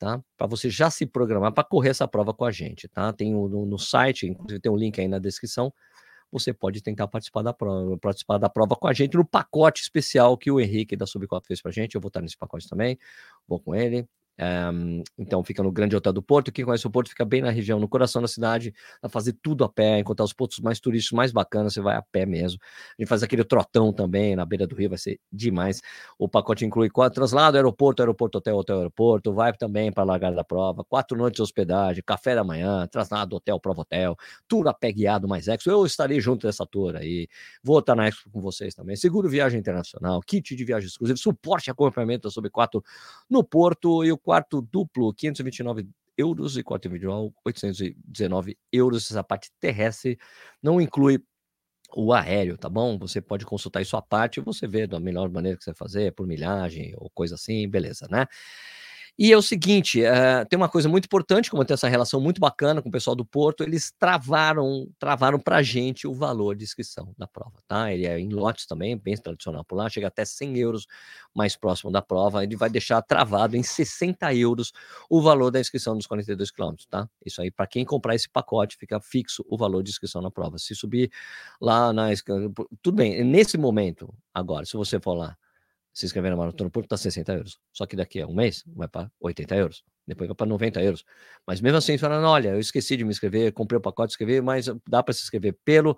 tá? 0.00 0.20
Para 0.36 0.48
você 0.48 0.68
já 0.68 0.90
se 0.90 1.06
programar 1.06 1.52
para 1.52 1.62
correr 1.62 1.90
essa 1.90 2.08
prova 2.08 2.34
com 2.34 2.44
a 2.44 2.50
gente, 2.50 2.88
tá? 2.88 3.12
Tem 3.12 3.30
no, 3.30 3.64
no 3.64 3.78
site, 3.78 4.26
inclusive 4.26 4.58
tem 4.58 4.72
um 4.72 4.76
link 4.76 5.00
aí 5.00 5.06
na 5.06 5.20
descrição, 5.20 5.72
você 6.32 6.52
pode 6.52 6.82
tentar 6.82 7.06
participar 7.06 7.42
da 7.42 7.52
prova, 7.52 7.96
participar 7.98 8.38
da 8.38 8.48
prova 8.48 8.74
com 8.74 8.88
a 8.88 8.92
gente 8.92 9.16
no 9.16 9.24
pacote 9.24 9.80
especial 9.82 10.36
que 10.36 10.50
o 10.50 10.60
Henrique 10.60 10.96
da 10.96 11.06
Subcop 11.06 11.46
fez 11.46 11.62
para 11.62 11.70
gente. 11.70 11.94
Eu 11.94 12.00
vou 12.00 12.08
estar 12.08 12.20
nesse 12.20 12.36
pacote 12.36 12.68
também, 12.68 12.98
vou 13.46 13.60
com 13.60 13.76
ele. 13.76 14.08
Um, 14.38 15.02
então 15.18 15.44
fica 15.44 15.62
no 15.62 15.70
Grande 15.70 15.94
Hotel 15.94 16.12
do 16.12 16.22
Porto. 16.22 16.50
Quem 16.50 16.64
conhece 16.64 16.86
o 16.86 16.90
Porto 16.90 17.08
fica 17.08 17.24
bem 17.24 17.42
na 17.42 17.50
região, 17.50 17.78
no 17.78 17.88
coração 17.88 18.22
da 18.22 18.28
cidade, 18.28 18.74
a 19.02 19.08
fazer 19.08 19.34
tudo 19.42 19.64
a 19.64 19.68
pé, 19.68 19.98
encontrar 19.98 20.24
os 20.24 20.32
pontos 20.32 20.58
mais 20.58 20.80
turísticos, 20.80 21.16
mais 21.16 21.32
bacanas, 21.32 21.74
você 21.74 21.80
vai 21.80 21.96
a 21.96 22.02
pé 22.02 22.24
mesmo. 22.24 22.58
A 22.98 23.02
gente 23.02 23.08
faz 23.08 23.22
aquele 23.22 23.44
trotão 23.44 23.92
também 23.92 24.34
na 24.34 24.44
beira 24.44 24.66
do 24.66 24.74
rio, 24.74 24.88
vai 24.88 24.98
ser 24.98 25.20
demais. 25.32 25.80
O 26.18 26.28
pacote 26.28 26.64
inclui 26.64 26.88
quatro 26.88 27.14
translado, 27.14 27.56
aeroporto, 27.56 28.02
aeroporto, 28.02 28.38
hotel, 28.38 28.56
hotel, 28.56 28.76
aeroporto, 28.78 29.32
vai 29.32 29.52
também 29.52 29.92
para 29.92 30.02
a 30.02 30.06
largada 30.06 30.36
da 30.36 30.44
prova, 30.44 30.82
quatro 30.84 31.16
noites 31.16 31.36
de 31.36 31.42
hospedagem, 31.42 32.02
café 32.04 32.34
da 32.34 32.42
manhã, 32.42 32.86
translado, 32.86 33.36
hotel, 33.36 33.60
prova, 33.60 33.82
hotel, 33.82 34.16
tour 34.48 34.66
a 34.68 34.74
pé 34.74 34.92
guiado 34.92 35.28
mais 35.28 35.46
exo. 35.48 35.70
Eu 35.70 35.84
estarei 35.84 36.20
junto 36.20 36.46
dessa 36.46 36.66
tour 36.66 36.96
aí, 36.96 37.28
vou 37.62 37.78
estar 37.78 37.94
na 37.94 38.08
expo 38.08 38.30
com 38.30 38.40
vocês 38.40 38.74
também. 38.74 38.96
Seguro 38.96 39.28
viagem 39.28 39.60
internacional, 39.60 40.20
kit 40.20 40.56
de 40.56 40.64
viagem 40.64 40.88
exclusivo, 40.88 41.18
suporte 41.18 41.68
e 41.68 41.70
acompanhamento 41.70 42.30
sobre 42.30 42.50
quatro 42.50 42.82
no 43.28 43.44
Porto 43.44 44.04
e 44.04 44.10
o 44.12 44.18
quarto 44.22 44.60
duplo, 44.62 45.12
529 45.14 45.86
euros, 46.16 46.56
e 46.56 46.62
quarto 46.62 46.86
individual, 46.88 47.32
819 47.44 48.58
euros. 48.72 49.10
Essa 49.10 49.24
parte 49.24 49.50
terrestre 49.60 50.18
não 50.62 50.80
inclui 50.80 51.22
o 51.94 52.12
aéreo, 52.12 52.56
tá 52.58 52.68
bom? 52.68 52.98
Você 52.98 53.20
pode 53.20 53.44
consultar 53.46 53.82
isso 53.82 53.96
à 53.96 54.02
parte 54.02 54.40
você 54.40 54.66
vê 54.66 54.86
da 54.86 54.98
melhor 55.00 55.30
maneira 55.30 55.58
que 55.58 55.64
você 55.64 55.74
fazer, 55.74 56.12
por 56.14 56.26
milhagem 56.26 56.94
ou 56.96 57.10
coisa 57.10 57.34
assim, 57.36 57.68
beleza, 57.68 58.06
né? 58.10 58.26
E 59.18 59.30
é 59.30 59.36
o 59.36 59.42
seguinte, 59.42 60.00
uh, 60.00 60.46
tem 60.48 60.56
uma 60.56 60.70
coisa 60.70 60.88
muito 60.88 61.04
importante, 61.04 61.50
como 61.50 61.64
tem 61.64 61.74
essa 61.74 61.86
relação 61.86 62.18
muito 62.18 62.40
bacana 62.40 62.80
com 62.80 62.88
o 62.88 62.92
pessoal 62.92 63.14
do 63.14 63.26
Porto, 63.26 63.62
eles 63.62 63.92
travaram, 63.98 64.88
travaram 64.98 65.38
para 65.38 65.62
gente 65.62 66.06
o 66.06 66.14
valor 66.14 66.56
de 66.56 66.64
inscrição 66.64 67.14
da 67.18 67.26
prova, 67.26 67.52
tá? 67.68 67.92
Ele 67.92 68.06
é 68.06 68.18
em 68.18 68.30
lotes 68.30 68.64
também, 68.66 68.96
bem 68.96 69.14
tradicional 69.14 69.64
por 69.64 69.76
lá, 69.76 69.88
chega 69.90 70.08
até 70.08 70.24
100 70.24 70.56
euros 70.58 70.86
mais 71.34 71.54
próximo 71.56 71.92
da 71.92 72.00
prova, 72.00 72.42
ele 72.42 72.56
vai 72.56 72.70
deixar 72.70 73.02
travado 73.02 73.54
em 73.54 73.62
60 73.62 74.34
euros 74.34 74.72
o 75.10 75.20
valor 75.20 75.50
da 75.50 75.60
inscrição 75.60 75.94
dos 75.94 76.06
42 76.06 76.50
quilômetros, 76.50 76.86
tá? 76.86 77.06
Isso 77.24 77.42
aí, 77.42 77.50
para 77.50 77.66
quem 77.66 77.84
comprar 77.84 78.14
esse 78.14 78.28
pacote, 78.30 78.78
fica 78.78 78.98
fixo 78.98 79.44
o 79.46 79.58
valor 79.58 79.82
de 79.82 79.90
inscrição 79.90 80.22
na 80.22 80.30
prova. 80.30 80.58
Se 80.58 80.74
subir 80.74 81.10
lá 81.60 81.92
na... 81.92 82.08
Tudo 82.80 82.96
bem, 82.96 83.22
nesse 83.24 83.58
momento, 83.58 84.12
agora, 84.32 84.64
se 84.64 84.76
você 84.76 84.98
for 84.98 85.14
lá, 85.14 85.36
se 85.92 86.06
inscrever 86.06 86.30
na 86.30 86.36
Maratona 86.36 86.70
Porto, 86.70 86.88
tá 86.88 86.96
60 86.96 87.32
euros. 87.32 87.58
Só 87.72 87.86
que 87.86 87.94
daqui 87.94 88.20
a 88.20 88.26
um 88.26 88.34
mês 88.34 88.64
vai 88.66 88.88
para 88.88 89.10
80 89.20 89.54
euros. 89.56 89.84
Depois 90.06 90.26
vai 90.26 90.34
para 90.34 90.46
90 90.46 90.82
euros. 90.82 91.04
Mas 91.46 91.60
mesmo 91.60 91.78
assim, 91.78 91.98
falando, 91.98 92.26
olha, 92.26 92.50
eu 92.50 92.60
esqueci 92.60 92.96
de 92.96 93.04
me 93.04 93.10
inscrever, 93.10 93.52
comprei 93.52 93.78
o 93.78 93.80
pacote 93.80 94.08
de 94.08 94.12
inscrever, 94.14 94.42
mas 94.42 94.66
dá 94.88 95.02
para 95.02 95.12
se 95.12 95.22
inscrever 95.22 95.56
pelo, 95.64 95.96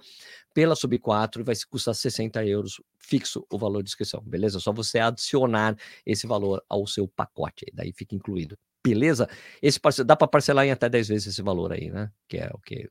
pela 0.53 0.75
Sub 0.75 0.99
4 0.99 1.43
e 1.43 1.45
vai 1.45 1.55
custar 1.71 1.95
60 1.95 2.45
euros 2.45 2.83
fixo 2.99 3.47
o 3.51 3.59
valor 3.59 3.83
de 3.83 3.91
inscrição, 3.91 4.21
beleza? 4.25 4.59
Só 4.61 4.73
você 4.73 4.99
adicionar 4.99 5.77
esse 6.05 6.27
valor 6.27 6.63
ao 6.69 6.87
seu 6.87 7.07
pacote, 7.07 7.67
daí 7.73 7.93
fica 7.93 8.15
incluído. 8.15 8.59
Beleza? 8.83 9.29
Esse 9.63 9.81
dá 10.05 10.15
para 10.15 10.29
parcelar 10.29 10.67
em 10.67 10.71
até 10.71 10.91
10 10.91 11.09
vezes 11.09 11.29
esse 11.29 11.43
valor 11.43 11.73
aí, 11.73 11.91
né? 11.91 12.11
Que 12.29 12.39
é 12.39 12.51
o 12.53 12.59
que 12.59 12.91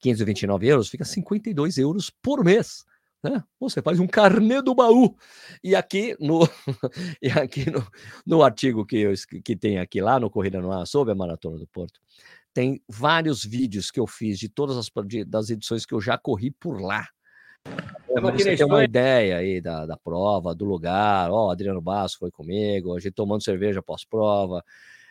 529 0.00 0.66
euros, 0.66 0.88
fica 0.88 1.04
52 1.04 1.78
euros 1.78 2.10
por 2.10 2.44
mês. 2.44 2.84
Né? 3.22 3.42
Você 3.60 3.80
faz 3.80 4.00
um 4.00 4.06
carnê 4.06 4.60
do 4.60 4.74
baú. 4.74 5.16
E 5.62 5.74
aqui 5.74 6.16
no, 6.18 6.40
e 7.22 7.30
aqui 7.30 7.70
no, 7.70 7.86
no 8.26 8.42
artigo 8.42 8.84
que, 8.84 8.96
eu, 8.96 9.12
que 9.44 9.54
tem 9.54 9.78
aqui 9.78 10.00
lá 10.00 10.18
no 10.18 10.30
Corrida 10.30 10.60
no 10.60 10.72
Ar 10.72 10.86
sobre 10.86 11.12
a 11.12 11.14
Maratona 11.14 11.58
do 11.58 11.66
Porto, 11.66 12.00
tem 12.52 12.82
vários 12.88 13.44
vídeos 13.44 13.90
que 13.90 14.00
eu 14.00 14.06
fiz 14.06 14.38
de 14.38 14.48
todas 14.48 14.76
as 14.76 14.90
de, 15.06 15.24
das 15.24 15.50
edições 15.50 15.86
que 15.86 15.94
eu 15.94 16.00
já 16.00 16.18
corri 16.18 16.50
por 16.50 16.80
lá. 16.80 17.06
É, 18.08 18.20
você 18.20 18.56
tem 18.56 18.66
uma 18.66 18.84
ideia 18.84 19.38
aí 19.38 19.60
da, 19.60 19.86
da 19.86 19.96
prova, 19.96 20.54
do 20.54 20.64
lugar. 20.64 21.30
Ó, 21.30 21.46
oh, 21.46 21.50
Adriano 21.50 21.80
Basso 21.80 22.18
foi 22.18 22.30
comigo, 22.30 22.94
a 22.94 23.00
gente 23.00 23.14
tomando 23.14 23.42
cerveja 23.42 23.80
pós-prova. 23.80 24.62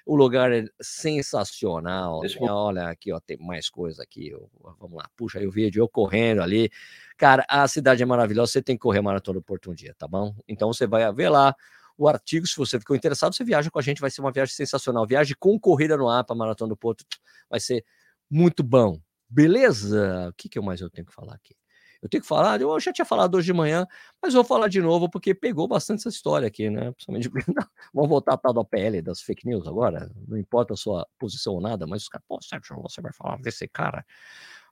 O 0.06 0.16
lugar 0.16 0.52
é 0.52 0.66
sensacional. 0.82 2.22
Deixa 2.22 2.40
eu... 2.40 2.46
Olha 2.46 2.90
aqui, 2.90 3.12
ó, 3.12 3.20
tem 3.20 3.38
mais 3.38 3.70
coisa 3.70 4.04
aqui. 4.04 4.34
Vamos 4.80 4.98
lá, 4.98 5.10
puxa 5.16 5.40
aí 5.40 5.48
o 5.48 5.52
vídeo, 5.52 5.82
eu 5.82 5.90
correndo 5.90 6.42
ali. 6.42 6.70
Cara, 7.18 7.46
a 7.48 7.68
cidade 7.68 8.02
é 8.02 8.06
maravilhosa. 8.06 8.52
Você 8.52 8.62
tem 8.62 8.76
que 8.76 8.82
correr 8.82 9.00
a 9.00 9.04
Maratona 9.04 9.40
do 9.40 9.44
Porto 9.44 9.72
um 9.72 9.74
dia, 9.76 9.94
tá 9.98 10.08
bom? 10.08 10.36
Então 10.48 10.74
você 10.74 10.88
vai 10.88 11.12
ver 11.14 11.30
lá 11.30 11.56
o 11.98 12.08
artigo. 12.08 12.48
Se 12.48 12.58
você 12.58 12.80
ficou 12.80 12.96
interessado, 12.96 13.36
você 13.36 13.44
viaja 13.44 13.70
com 13.70 13.80
a 13.80 13.82
gente. 13.82 14.02
Vai 14.02 14.10
ser 14.10 14.22
uma 14.22 14.32
viagem 14.32 14.56
sensacional. 14.56 15.06
Viagem 15.06 15.36
com 15.40 15.60
corrida 15.60 15.96
no 15.96 16.10
ar 16.10 16.24
para 16.24 16.36
Maratona 16.36 16.70
do 16.70 16.78
Porto. 16.78 17.06
Vai 17.50 17.60
ser 17.60 17.86
muito 18.30 18.64
bom. 18.64 19.00
Beleza? 19.30 20.30
O 20.30 20.34
que, 20.34 20.50
que 20.50 20.60
mais 20.60 20.82
eu 20.82 20.90
tenho 20.90 21.06
que 21.06 21.14
falar 21.14 21.36
aqui? 21.36 21.56
Eu 22.02 22.10
tenho 22.10 22.22
que 22.22 22.28
falar, 22.28 22.60
eu 22.60 22.80
já 22.80 22.92
tinha 22.92 23.06
falado 23.06 23.36
hoje 23.36 23.46
de 23.46 23.54
manhã, 23.54 23.86
mas 24.22 24.34
vou 24.34 24.44
falar 24.44 24.68
de 24.68 24.82
novo 24.82 25.08
porque 25.08 25.36
pegou 25.36 25.68
bastante 25.68 26.00
essa 26.00 26.10
história 26.10 26.48
aqui, 26.48 26.68
né? 26.70 26.92
Principalmente, 26.92 27.30
vamos 27.94 28.10
voltar 28.10 28.34
a 28.34 28.38
tal 28.38 28.54
da 28.54 28.64
PL 28.64 29.02
das 29.04 29.22
fake 29.22 29.46
news 29.48 29.68
agora, 29.68 30.10
não 30.28 30.36
importa 30.36 30.74
a 30.74 30.78
sua 30.78 31.08
posição 31.20 31.54
ou 31.54 31.62
nada, 31.62 31.86
mas 31.86 32.04
os 32.04 32.10
caras, 32.10 32.26
pô, 32.28 32.40
Sérgio, 32.42 32.82
você 32.82 33.02
vai 33.02 33.14
falar 33.14 33.38
desse 33.38 33.68
cara. 33.68 34.04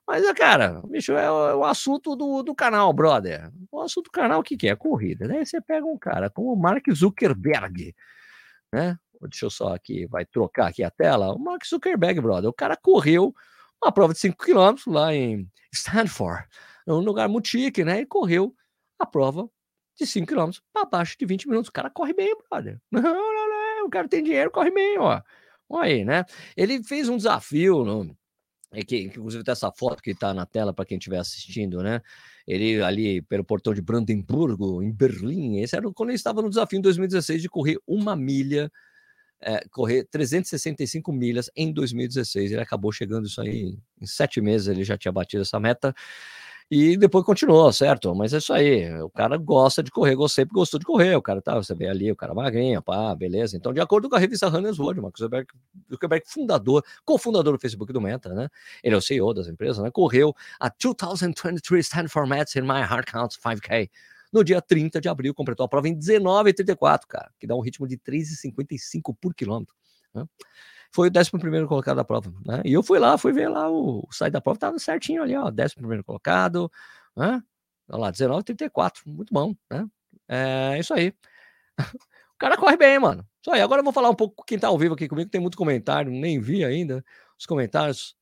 Mas, 0.08 0.28
cara, 0.32 0.82
bicho, 0.86 1.12
é 1.12 1.30
o, 1.30 1.48
é 1.50 1.54
o 1.54 1.64
assunto 1.64 2.16
do, 2.16 2.42
do 2.42 2.52
canal, 2.52 2.92
brother. 2.92 3.48
O 3.70 3.80
assunto 3.80 4.06
do 4.06 4.10
canal, 4.10 4.40
o 4.40 4.42
que, 4.42 4.56
que 4.56 4.68
é? 4.68 4.74
Corrida. 4.74 5.28
Daí 5.28 5.46
você 5.46 5.60
pega 5.60 5.86
um 5.86 5.96
cara 5.96 6.28
como 6.28 6.52
o 6.52 6.56
Mark 6.56 6.84
Zuckerberg, 6.92 7.94
né? 8.72 8.98
Deixa 9.22 9.46
eu 9.46 9.50
só 9.50 9.74
aqui, 9.74 10.06
vai 10.06 10.24
trocar 10.24 10.68
aqui 10.68 10.82
a 10.82 10.90
tela. 10.90 11.32
O 11.32 11.38
Mark 11.38 11.64
Zuckerberg, 11.64 12.20
brother, 12.20 12.50
o 12.50 12.52
cara 12.52 12.76
correu 12.76 13.32
uma 13.80 13.92
prova 13.92 14.12
de 14.12 14.18
5 14.18 14.36
km 14.36 14.74
lá 14.88 15.14
em 15.14 15.48
Stanford 15.72 16.44
um 16.92 17.00
lugar 17.00 17.28
muito 17.28 17.48
chique, 17.48 17.84
né? 17.84 18.00
E 18.00 18.06
correu 18.06 18.54
a 18.98 19.06
prova 19.06 19.48
de 19.98 20.06
5 20.06 20.26
km 20.26 20.50
para 20.72 20.86
baixo 20.86 21.16
de 21.18 21.26
20 21.26 21.48
minutos. 21.48 21.68
O 21.68 21.72
cara 21.72 21.90
corre 21.90 22.12
bem, 22.12 22.34
brother. 22.50 22.80
Não, 22.90 23.02
não, 23.02 23.48
não, 23.80 23.86
o 23.86 23.90
cara 23.90 24.08
tem 24.08 24.22
dinheiro, 24.22 24.50
corre 24.50 24.70
bem, 24.70 24.98
ó. 24.98 25.20
Olha 25.68 25.84
aí, 25.84 26.04
né? 26.04 26.24
Ele 26.56 26.82
fez 26.82 27.08
um 27.08 27.16
desafio, 27.16 27.84
no, 27.84 28.16
é 28.72 28.82
que, 28.84 28.98
inclusive 29.02 29.42
tem 29.42 29.52
essa 29.52 29.70
foto 29.72 30.02
que 30.02 30.12
está 30.12 30.32
na 30.32 30.46
tela 30.46 30.72
para 30.72 30.84
quem 30.84 30.96
estiver 30.96 31.18
assistindo, 31.18 31.82
né? 31.82 32.00
Ele 32.46 32.80
ali 32.82 33.20
pelo 33.22 33.44
portão 33.44 33.74
de 33.74 33.82
Brandemburgo, 33.82 34.82
em 34.82 34.92
Berlim. 34.92 35.60
Esse 35.60 35.76
era 35.76 35.90
quando 35.92 36.10
ele 36.10 36.16
estava 36.16 36.40
no 36.40 36.48
desafio 36.48 36.78
em 36.78 36.82
2016 36.82 37.42
de 37.42 37.48
correr 37.48 37.78
uma 37.86 38.14
milha, 38.14 38.70
é, 39.40 39.66
correr 39.70 40.04
365 40.04 41.12
milhas 41.12 41.50
em 41.56 41.72
2016. 41.72 42.52
Ele 42.52 42.60
acabou 42.60 42.92
chegando 42.92 43.26
isso 43.26 43.40
aí 43.40 43.76
em 44.00 44.06
sete 44.06 44.40
meses, 44.40 44.68
ele 44.68 44.84
já 44.84 44.96
tinha 44.96 45.12
batido 45.12 45.42
essa 45.42 45.58
meta. 45.58 45.94
E 46.72 46.96
depois 46.96 47.24
continuou, 47.24 47.72
certo? 47.72 48.14
Mas 48.14 48.32
é 48.32 48.38
isso 48.38 48.52
aí. 48.52 48.94
O 49.02 49.10
cara 49.10 49.36
gosta 49.36 49.82
de 49.82 49.90
correr, 49.90 50.16
sempre 50.28 50.54
gostou 50.54 50.78
de 50.78 50.86
correr. 50.86 51.16
O 51.16 51.22
cara 51.22 51.42
tá, 51.42 51.56
você 51.56 51.74
vê 51.74 51.88
ali, 51.88 52.12
o 52.12 52.14
cara 52.14 52.32
magrinho, 52.32 52.80
pá, 52.80 53.12
beleza. 53.12 53.56
Então, 53.56 53.72
de 53.72 53.80
acordo 53.80 54.08
com 54.08 54.14
a 54.14 54.20
revista 54.20 54.48
Runner's 54.48 54.78
World, 54.78 55.00
Marcos 55.00 55.18
Zuckerberg, 55.18 55.48
Zuckerberg 55.90 56.24
fundador, 56.28 56.84
cofundador 57.04 57.54
do 57.54 57.58
Facebook 57.58 57.92
do 57.92 58.00
Meta, 58.00 58.32
né? 58.32 58.48
Ele 58.84 58.94
é 58.94 58.98
o 58.98 59.02
CEO 59.02 59.34
das 59.34 59.48
empresas, 59.48 59.82
né? 59.82 59.90
Correu 59.90 60.32
a 60.60 60.68
2023 60.68 61.84
Stanford 61.84 62.30
in 62.56 62.62
My 62.62 62.82
Heart 62.88 63.10
Counts 63.10 63.36
5K. 63.36 63.90
No 64.32 64.44
dia 64.44 64.62
30 64.62 65.00
de 65.00 65.08
abril, 65.08 65.34
completou 65.34 65.66
a 65.66 65.68
prova 65.68 65.88
em 65.88 65.98
19,34, 65.98 67.00
cara, 67.08 67.32
que 67.36 67.48
dá 67.48 67.56
um 67.56 67.60
ritmo 67.60 67.88
de 67.88 67.98
3,55 67.98 69.12
por 69.20 69.34
quilômetro. 69.34 69.74
Né? 70.14 70.24
Foi 70.92 71.08
o 71.08 71.12
11 71.16 71.66
colocado 71.66 71.96
da 71.96 72.04
prova. 72.04 72.32
Né? 72.44 72.62
E 72.64 72.72
eu 72.72 72.82
fui 72.82 72.98
lá, 72.98 73.16
fui 73.16 73.32
ver 73.32 73.48
lá 73.48 73.70
o, 73.70 74.06
o 74.08 74.12
site 74.12 74.32
da 74.32 74.40
prova, 74.40 74.58
tava 74.58 74.78
certinho 74.78 75.22
ali, 75.22 75.36
ó, 75.36 75.50
11 75.50 76.02
colocado, 76.04 76.70
né? 77.16 77.42
Olha 77.88 78.00
lá, 78.02 78.12
19,34, 78.12 79.02
muito 79.06 79.32
bom, 79.32 79.54
né? 79.70 79.86
É 80.28 80.78
isso 80.78 80.94
aí. 80.94 81.12
o 82.34 82.38
cara 82.38 82.56
corre 82.56 82.76
bem, 82.76 82.98
mano. 82.98 83.26
Isso 83.42 83.52
aí. 83.52 83.60
Agora 83.60 83.80
eu 83.80 83.84
vou 83.84 83.92
falar 83.92 84.10
um 84.10 84.14
pouco 84.14 84.44
quem 84.44 84.58
tá 84.58 84.68
ao 84.68 84.78
vivo 84.78 84.94
aqui 84.94 85.08
comigo, 85.08 85.30
tem 85.30 85.40
muito 85.40 85.58
comentário, 85.58 86.10
nem 86.10 86.40
vi 86.40 86.64
ainda 86.64 87.04
os 87.38 87.46
comentários. 87.46 88.16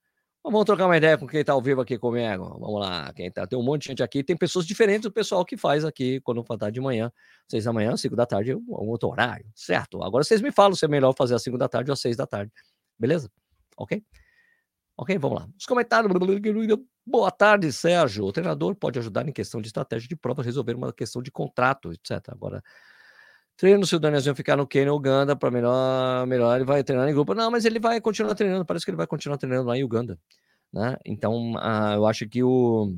Vamos 0.51 0.65
trocar 0.65 0.87
uma 0.87 0.97
ideia 0.97 1.19
com 1.19 1.27
quem 1.27 1.41
está 1.41 1.53
ao 1.53 1.61
vivo 1.61 1.83
aqui 1.83 1.99
comigo. 1.99 2.57
Vamos 2.59 2.81
lá, 2.81 3.13
quem 3.13 3.31
tá, 3.31 3.47
tem 3.47 3.59
um 3.59 3.63
monte 3.63 3.83
de 3.83 3.89
gente 3.89 4.03
aqui. 4.03 4.25
Tem 4.25 4.35
pessoas 4.35 4.67
diferentes 4.67 5.03
do 5.03 5.13
pessoal 5.13 5.45
que 5.45 5.59
faz 5.59 5.85
aqui 5.85 6.23
quando 6.23 6.43
for 6.43 6.57
de 6.71 6.81
manhã, 6.81 7.13
seis 7.47 7.65
da 7.65 7.73
manhã, 7.73 7.95
cinco 7.99 8.17
da 8.17 8.25
tarde, 8.25 8.55
um 8.55 8.89
outro 8.89 9.11
horário, 9.11 9.45
certo? 9.55 10.03
Agora 10.03 10.25
vocês 10.25 10.41
me 10.41 10.51
falam 10.51 10.75
se 10.75 10.87
é 10.87 10.89
melhor 10.89 11.15
fazer 11.15 11.35
às 11.35 11.43
cinco 11.43 11.59
da 11.59 11.69
tarde 11.69 11.91
ou 11.91 11.93
às 11.93 12.01
seis 12.01 12.17
da 12.17 12.27
tarde, 12.27 12.51
beleza? 12.99 13.31
Ok? 13.77 14.03
Ok, 14.97 15.19
vamos 15.19 15.41
lá. 15.41 15.49
Os 15.59 15.67
comentários. 15.67 16.11
Boa 17.07 17.31
tarde, 17.31 17.71
Sérgio. 17.71 18.25
O 18.25 18.33
treinador 18.33 18.75
pode 18.75 18.99
ajudar 18.99 19.29
em 19.29 19.33
questão 19.33 19.61
de 19.61 19.69
estratégia 19.69 20.09
de 20.09 20.17
prova, 20.17 20.43
resolver 20.43 20.75
uma 20.75 20.95
questão 20.95 21.23
de 21.23 21.31
contrato, 21.31 21.93
etc. 21.93 22.27
Agora, 22.31 22.65
treino 23.59 23.85
se 23.87 23.97
o 23.97 23.99
Danielzinho 24.01 24.35
ficar 24.37 24.57
no 24.57 24.67
Quênia, 24.67 24.95
Uganda, 24.95 25.37
para 25.37 25.51
melhor, 25.51 26.27
melhor 26.27 26.57
ele 26.57 26.65
vai 26.65 26.83
treinar 26.85 27.09
em 27.09 27.13
grupo. 27.13 27.35
Não, 27.35 27.51
mas 27.51 27.65
ele 27.65 27.81
vai 27.81 28.01
continuar 28.01 28.35
treinando, 28.35 28.65
parece 28.65 28.85
que 28.87 28.91
ele 28.91 28.97
vai 28.97 29.07
continuar 29.07 29.37
treinando 29.37 29.69
lá 29.69 29.77
em 29.77 29.85
Uganda, 29.85 30.19
né? 30.73 30.97
Então, 31.05 31.55
uh, 31.55 31.95
eu 31.97 32.07
acho 32.07 32.29
que 32.29 32.43
o 32.43 32.95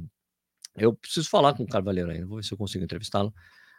eu 0.77 0.94
preciso 0.94 1.29
falar 1.29 1.55
com 1.55 1.64
o 1.64 1.68
Carvalheiro 1.68 2.11
ainda, 2.11 2.27
vou 2.27 2.37
ver 2.37 2.44
se 2.44 2.53
eu 2.53 2.59
consigo 2.59 2.85
entrevistá-lo, 2.85 3.35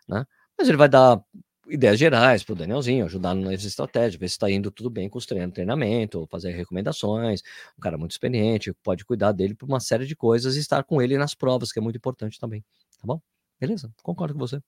né? 0.07 0.25
Mas 0.57 0.67
ele 0.67 0.77
vai 0.77 0.89
dar 0.89 1.23
ideias 1.69 1.97
gerais 1.99 2.43
para 2.43 2.53
o 2.53 2.55
Danielzinho, 2.55 3.05
ajudar 3.05 3.33
nas 3.35 3.63
estratégias, 3.63 4.15
ver 4.15 4.27
se 4.27 4.33
está 4.33 4.49
indo 4.51 4.71
tudo 4.71 4.89
bem 4.89 5.09
com 5.09 5.17
os 5.17 5.25
treinos, 5.25 5.53
treinamento, 5.53 6.27
fazer 6.29 6.51
recomendações. 6.51 7.41
Um 7.77 7.81
cara 7.81 7.97
muito 7.97 8.11
experiente, 8.11 8.73
pode 8.83 9.05
cuidar 9.05 9.31
dele 9.31 9.55
por 9.55 9.67
uma 9.67 9.79
série 9.79 10.05
de 10.05 10.15
coisas 10.15 10.55
e 10.57 10.59
estar 10.59 10.83
com 10.83 11.01
ele 11.01 11.17
nas 11.17 11.33
provas, 11.35 11.71
que 11.71 11.79
é 11.79 11.81
muito 11.81 11.97
importante 11.97 12.39
também, 12.39 12.63
tá 12.99 13.05
bom? 13.07 13.21
Beleza? 13.59 13.91
Concordo 14.03 14.33
com 14.33 14.39
você. 14.39 14.61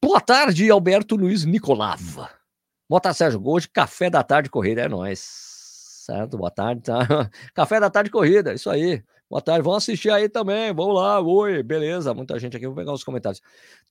Boa 0.00 0.20
tarde, 0.20 0.70
Alberto 0.70 1.16
Luiz 1.16 1.44
Nicolava. 1.44 2.30
Tarde, 3.02 3.18
Sérgio 3.18 3.42
Hoje, 3.44 3.68
café 3.68 4.08
da 4.08 4.22
tarde 4.22 4.48
corrida, 4.48 4.82
é 4.82 4.88
nóis. 4.88 5.18
Certo, 5.20 6.38
boa 6.38 6.52
tarde, 6.52 6.82
tá? 6.82 6.98
Café 7.52 7.80
da 7.80 7.90
tarde 7.90 8.08
corrida, 8.08 8.54
isso 8.54 8.70
aí. 8.70 9.02
Boa 9.28 9.42
tarde, 9.42 9.62
vamos 9.62 9.82
assistir 9.82 10.08
aí 10.10 10.26
também. 10.28 10.72
Vamos 10.72 10.94
lá, 10.94 11.20
oi, 11.20 11.62
beleza. 11.62 12.14
Muita 12.14 12.38
gente 12.38 12.56
aqui, 12.56 12.66
vou 12.66 12.76
pegar 12.76 12.92
os 12.92 13.04
comentários. 13.04 13.42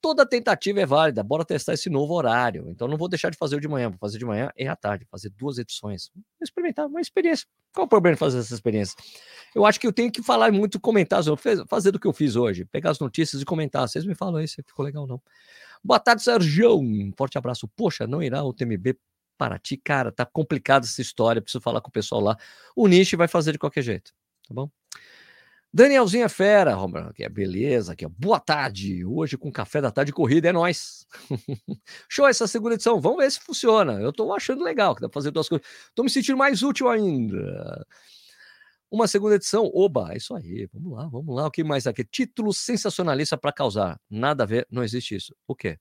Toda 0.02 0.26
tentativa 0.26 0.80
é 0.80 0.86
válida, 0.86 1.22
bora 1.22 1.46
testar 1.46 1.74
esse 1.74 1.90
novo 1.90 2.14
horário. 2.14 2.68
Então 2.70 2.88
não 2.88 2.98
vou 2.98 3.08
deixar 3.08 3.30
de 3.30 3.38
fazer 3.38 3.58
o 3.58 3.60
de 3.60 3.68
manhã, 3.68 3.90
vou 3.90 4.00
fazer 4.00 4.18
de 4.18 4.26
manhã 4.26 4.50
e 4.58 4.66
à 4.66 4.76
tarde, 4.76 5.06
fazer 5.12 5.30
duas 5.30 5.60
edições. 5.60 6.10
Experimentar 6.42 6.88
uma 6.88 7.02
experiência. 7.02 7.46
Qual 7.72 7.86
o 7.86 7.90
problema 7.90 8.16
de 8.16 8.20
fazer 8.20 8.40
essa 8.40 8.54
experiência? 8.54 8.96
Eu 9.54 9.64
acho 9.64 9.80
que 9.80 9.86
eu 9.86 9.94
tenho 9.94 10.12
que 10.12 10.24
falar 10.24 10.52
muito, 10.52 10.80
comentar, 10.80 11.22
fazer 11.68 11.92
do 11.92 12.00
que 12.00 12.08
eu 12.08 12.14
fiz 12.14 12.36
hoje, 12.36 12.66
pegar 12.66 12.90
as 12.90 13.00
notícias 13.00 13.42
e 13.42 13.46
comentar. 13.46 13.88
Vocês 13.88 14.06
me 14.06 14.16
falam 14.16 14.38
aí 14.38 14.48
se 14.48 14.64
ficou 14.64 14.84
legal 14.84 15.04
ou 15.04 15.08
não. 15.08 15.22
Boa 15.84 16.00
tarde, 16.00 16.24
Sérgio. 16.24 16.80
Um 16.80 17.12
forte 17.16 17.38
abraço. 17.38 17.68
Poxa, 17.76 18.08
não 18.08 18.22
irá 18.22 18.44
o 18.44 18.54
TMB 18.54 18.98
para 19.38 19.60
ti? 19.60 19.78
Cara, 19.78 20.12
tá 20.12 20.26
complicada 20.26 20.86
essa 20.86 21.02
história. 21.02 21.42
Preciso 21.42 21.62
falar 21.62 21.82
com 21.82 21.90
o 21.90 21.92
pessoal 21.92 22.22
lá. 22.22 22.38
O 22.76 22.88
Nish 22.88 23.14
vai 23.14 23.28
fazer 23.28 23.52
de 23.52 23.60
qualquer 23.60 23.84
jeito, 23.84 24.12
tá 24.48 24.54
bom? 24.54 24.70
Danielzinha 25.74 26.26
é 26.26 26.30
Fera, 26.30 26.76
que 27.14 27.24
é 27.24 27.30
beleza, 27.30 27.94
aqui, 27.94 28.06
ó. 28.06 28.10
Boa 28.10 28.40
tarde. 28.40 29.06
Hoje 29.06 29.38
com 29.38 29.52
café 29.52 29.82
da 29.82 29.92
tarde 29.92 30.12
corrida 30.12 30.50
é 30.50 30.52
nós. 30.52 31.06
Show 32.10 32.26
essa 32.26 32.48
segunda 32.48 32.76
edição. 32.76 33.00
Vamos 33.00 33.20
ver 33.20 33.32
se 33.32 33.40
funciona. 33.40 33.94
Eu 34.02 34.12
tô 34.14 34.34
achando 34.34 34.64
legal 34.64 34.96
que 34.96 35.02
dá 35.02 35.10
pra 35.10 35.14
fazer 35.14 35.30
duas 35.30 35.48
coisas. 35.48 35.68
Tô 35.94 36.04
me 36.04 36.10
sentindo 36.10 36.38
mais 36.38 36.64
útil 36.64 36.90
ainda. 36.90 37.86
Uma 38.90 39.08
segunda 39.08 39.36
edição, 39.36 39.70
oba, 39.74 40.14
é 40.14 40.18
isso 40.18 40.34
aí, 40.34 40.68
vamos 40.72 40.94
lá, 40.94 41.08
vamos 41.08 41.36
lá. 41.36 41.48
O 41.48 41.52
que 41.52 41.64
mais 41.64 41.86
aqui? 41.86 42.06
Título 42.06 42.54
sensacionalista 42.54 43.38
para 43.38 43.52
causar. 43.52 44.00
Nada 44.10 44.44
a 44.44 44.48
ver, 44.48 44.66
não 44.72 44.84
existe 44.84 45.16
isso. 45.16 45.36
O 45.46 45.54
quê? 45.56 45.78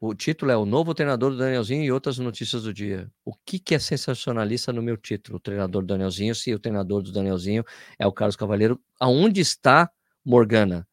O 0.00 0.14
título 0.14 0.50
é 0.50 0.56
o 0.56 0.66
novo 0.66 0.94
treinador 0.94 1.30
do 1.30 1.38
Danielzinho 1.38 1.82
e 1.82 1.90
outras 1.90 2.18
notícias 2.18 2.64
do 2.64 2.74
dia. 2.74 3.10
O 3.24 3.32
que, 3.34 3.58
que 3.58 3.74
é 3.74 3.78
sensacionalista 3.78 4.72
no 4.72 4.82
meu 4.82 4.96
título? 4.96 5.38
O 5.38 5.40
treinador 5.40 5.82
do 5.82 5.88
Danielzinho, 5.88 6.34
se 6.34 6.52
o 6.54 6.58
treinador 6.58 7.02
do 7.02 7.12
Danielzinho 7.12 7.64
é 7.98 8.06
o 8.06 8.12
Carlos 8.12 8.36
Cavaleiro. 8.36 8.78
Aonde 9.00 9.40
está, 9.40 9.90
Morgana, 10.24 10.86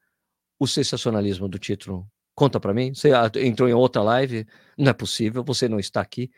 o 0.60 0.68
sensacionalismo 0.68 1.50
do 1.50 1.60
título? 1.60 2.08
Conta 2.36 2.60
para 2.60 2.74
mim. 2.74 2.94
Você 2.94 3.10
entrou 3.44 3.68
em 3.68 3.74
outra 3.74 4.02
live? 4.02 4.48
Não 4.78 4.92
é 4.92 4.94
possível, 4.94 5.44
você 5.44 5.68
não 5.68 5.80
está 5.80 6.00
aqui. 6.00 6.32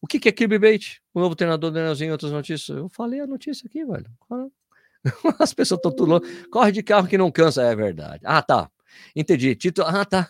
O 0.00 0.06
que, 0.06 0.20
que 0.20 0.28
é 0.28 0.32
clickbait? 0.32 1.00
O 1.12 1.20
novo 1.20 1.34
treinador 1.34 1.70
do 1.70 1.74
Danielzinho, 1.74 2.12
outras 2.12 2.30
notícias. 2.30 2.76
Eu 2.76 2.88
falei 2.88 3.20
a 3.20 3.26
notícia 3.26 3.66
aqui, 3.66 3.84
velho. 3.84 4.06
As 5.38 5.52
pessoas 5.52 5.78
estão 5.78 5.90
tudo 5.90 6.10
louco. 6.10 6.26
Corre 6.50 6.72
de 6.72 6.82
carro 6.82 7.08
que 7.08 7.18
não 7.18 7.30
cansa, 7.30 7.62
é 7.62 7.74
verdade. 7.74 8.20
Ah, 8.24 8.42
tá. 8.42 8.70
Entendi. 9.14 9.54
Tito. 9.56 9.82
Ah, 9.82 10.04
tá. 10.04 10.28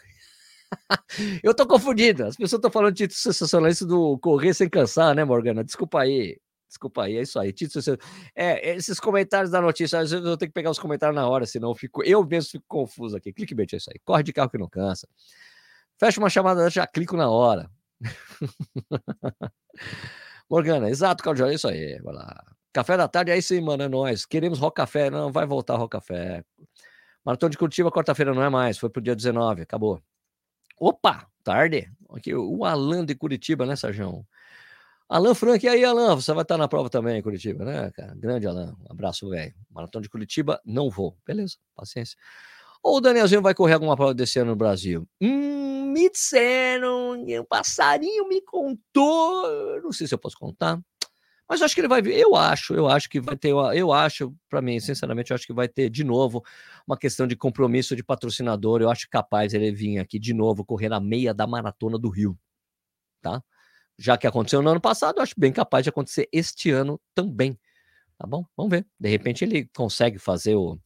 Eu 1.42 1.54
tô 1.54 1.66
confundido. 1.66 2.24
As 2.24 2.36
pessoas 2.36 2.58
estão 2.58 2.70
falando 2.70 2.94
de 2.94 3.06
título 3.06 3.20
sensacionalista 3.20 3.86
do 3.86 4.18
correr 4.18 4.54
sem 4.54 4.68
cansar, 4.68 5.14
né, 5.14 5.24
Morgana? 5.24 5.64
Desculpa 5.64 6.00
aí. 6.00 6.38
Desculpa 6.68 7.04
aí, 7.04 7.16
é 7.16 7.22
isso 7.22 7.38
aí. 7.38 7.52
Título 7.52 7.98
É, 8.34 8.76
esses 8.76 9.00
comentários 9.00 9.50
da 9.50 9.60
notícia, 9.60 10.00
às 10.00 10.10
vezes 10.10 10.24
eu 10.24 10.36
tenho 10.36 10.50
que 10.50 10.54
pegar 10.54 10.70
os 10.70 10.78
comentários 10.78 11.16
na 11.16 11.26
hora, 11.26 11.46
senão 11.46 11.70
eu 11.70 11.74
fico, 11.74 12.02
eu 12.04 12.22
mesmo 12.24 12.50
fico 12.50 12.64
confuso 12.68 13.16
aqui. 13.16 13.32
Clickbait 13.32 13.72
é 13.72 13.76
isso 13.76 13.90
aí. 13.90 13.98
Corre 14.04 14.22
de 14.22 14.32
carro 14.34 14.50
que 14.50 14.58
não 14.58 14.68
cansa. 14.68 15.08
Fecha 15.98 16.20
uma 16.20 16.28
chamada, 16.30 16.68
já 16.68 16.86
clico 16.86 17.16
na 17.16 17.30
hora. 17.30 17.70
Morgana, 20.48 20.88
exato, 20.88 21.22
Claudio, 21.22 21.46
é 21.46 21.54
isso 21.54 21.68
aí. 21.68 22.00
Vai 22.00 22.14
lá. 22.14 22.44
Café 22.72 22.96
da 22.96 23.08
tarde, 23.08 23.30
aí 23.30 23.42
sim, 23.42 23.60
mano, 23.60 23.82
é 23.82 23.88
nós. 23.88 24.24
Queremos 24.24 24.58
Rock 24.58 24.76
Café. 24.76 25.10
Não, 25.10 25.32
vai 25.32 25.46
voltar 25.46 25.76
Rock 25.76 25.92
Café. 25.92 26.44
Maratona 27.24 27.50
de 27.50 27.58
Curitiba, 27.58 27.90
quarta-feira 27.90 28.32
não 28.32 28.42
é 28.42 28.48
mais, 28.48 28.78
foi 28.78 28.88
pro 28.88 29.02
dia 29.02 29.14
19, 29.14 29.62
acabou. 29.62 30.00
Opa, 30.80 31.26
tarde. 31.44 31.90
Aqui, 32.10 32.34
o 32.34 32.64
Alan 32.64 33.04
de 33.04 33.14
Curitiba, 33.14 33.66
né, 33.66 33.76
Sérgio? 33.76 34.26
Alan 35.08 35.34
Frank, 35.34 35.64
e 35.64 35.68
aí, 35.68 35.84
Alan? 35.84 36.14
Você 36.14 36.32
vai 36.32 36.42
estar 36.42 36.56
na 36.56 36.68
prova 36.68 36.88
também 36.88 37.18
em 37.18 37.22
Curitiba, 37.22 37.64
né, 37.64 37.90
cara? 37.90 38.14
Grande 38.14 38.46
Alan. 38.46 38.74
Um 38.80 38.92
abraço, 38.92 39.28
velho. 39.28 39.54
Maratona 39.70 40.02
de 40.02 40.08
Curitiba, 40.08 40.60
não 40.64 40.88
vou. 40.88 41.18
Beleza, 41.26 41.56
paciência. 41.74 42.16
Ou 42.82 42.96
o 42.96 43.00
Danielzinho 43.00 43.42
vai 43.42 43.54
correr 43.54 43.74
alguma 43.74 43.96
prova 43.96 44.14
desse 44.14 44.38
ano 44.38 44.52
no 44.52 44.56
Brasil? 44.56 45.06
Hum, 45.20 45.90
me 45.92 46.10
disseram, 46.10 47.12
um 47.12 47.44
passarinho 47.44 48.28
me 48.28 48.40
contou. 48.40 49.80
Não 49.82 49.92
sei 49.92 50.06
se 50.06 50.14
eu 50.14 50.18
posso 50.18 50.38
contar. 50.38 50.80
Mas 51.48 51.62
acho 51.62 51.74
que 51.74 51.80
ele 51.80 51.88
vai 51.88 52.02
vir. 52.02 52.14
Eu 52.14 52.36
acho, 52.36 52.74
eu 52.74 52.86
acho 52.86 53.08
que 53.08 53.20
vai 53.20 53.34
ter. 53.34 53.48
Eu 53.48 53.90
acho, 53.90 54.34
para 54.50 54.60
mim, 54.60 54.78
sinceramente, 54.78 55.30
eu 55.30 55.34
acho 55.34 55.46
que 55.46 55.52
vai 55.52 55.66
ter 55.66 55.88
de 55.88 56.04
novo 56.04 56.44
uma 56.86 56.96
questão 56.96 57.26
de 57.26 57.34
compromisso 57.34 57.96
de 57.96 58.04
patrocinador. 58.04 58.82
Eu 58.82 58.90
acho 58.90 59.08
capaz 59.08 59.54
ele 59.54 59.72
vir 59.72 59.98
aqui 59.98 60.18
de 60.18 60.34
novo 60.34 60.64
correr 60.64 60.90
na 60.90 61.00
meia 61.00 61.32
da 61.32 61.46
maratona 61.46 61.98
do 61.98 62.10
Rio. 62.10 62.38
Tá? 63.22 63.42
Já 63.98 64.18
que 64.18 64.26
aconteceu 64.26 64.60
no 64.60 64.70
ano 64.70 64.80
passado, 64.80 65.16
eu 65.18 65.22
acho 65.22 65.34
bem 65.38 65.52
capaz 65.52 65.84
de 65.84 65.88
acontecer 65.88 66.28
este 66.30 66.70
ano 66.70 67.00
também. 67.14 67.58
Tá 68.18 68.26
bom? 68.26 68.44
Vamos 68.54 68.70
ver. 68.70 68.86
De 69.00 69.08
repente 69.08 69.42
ele 69.42 69.70
consegue 69.74 70.18
fazer 70.18 70.54
o. 70.54 70.78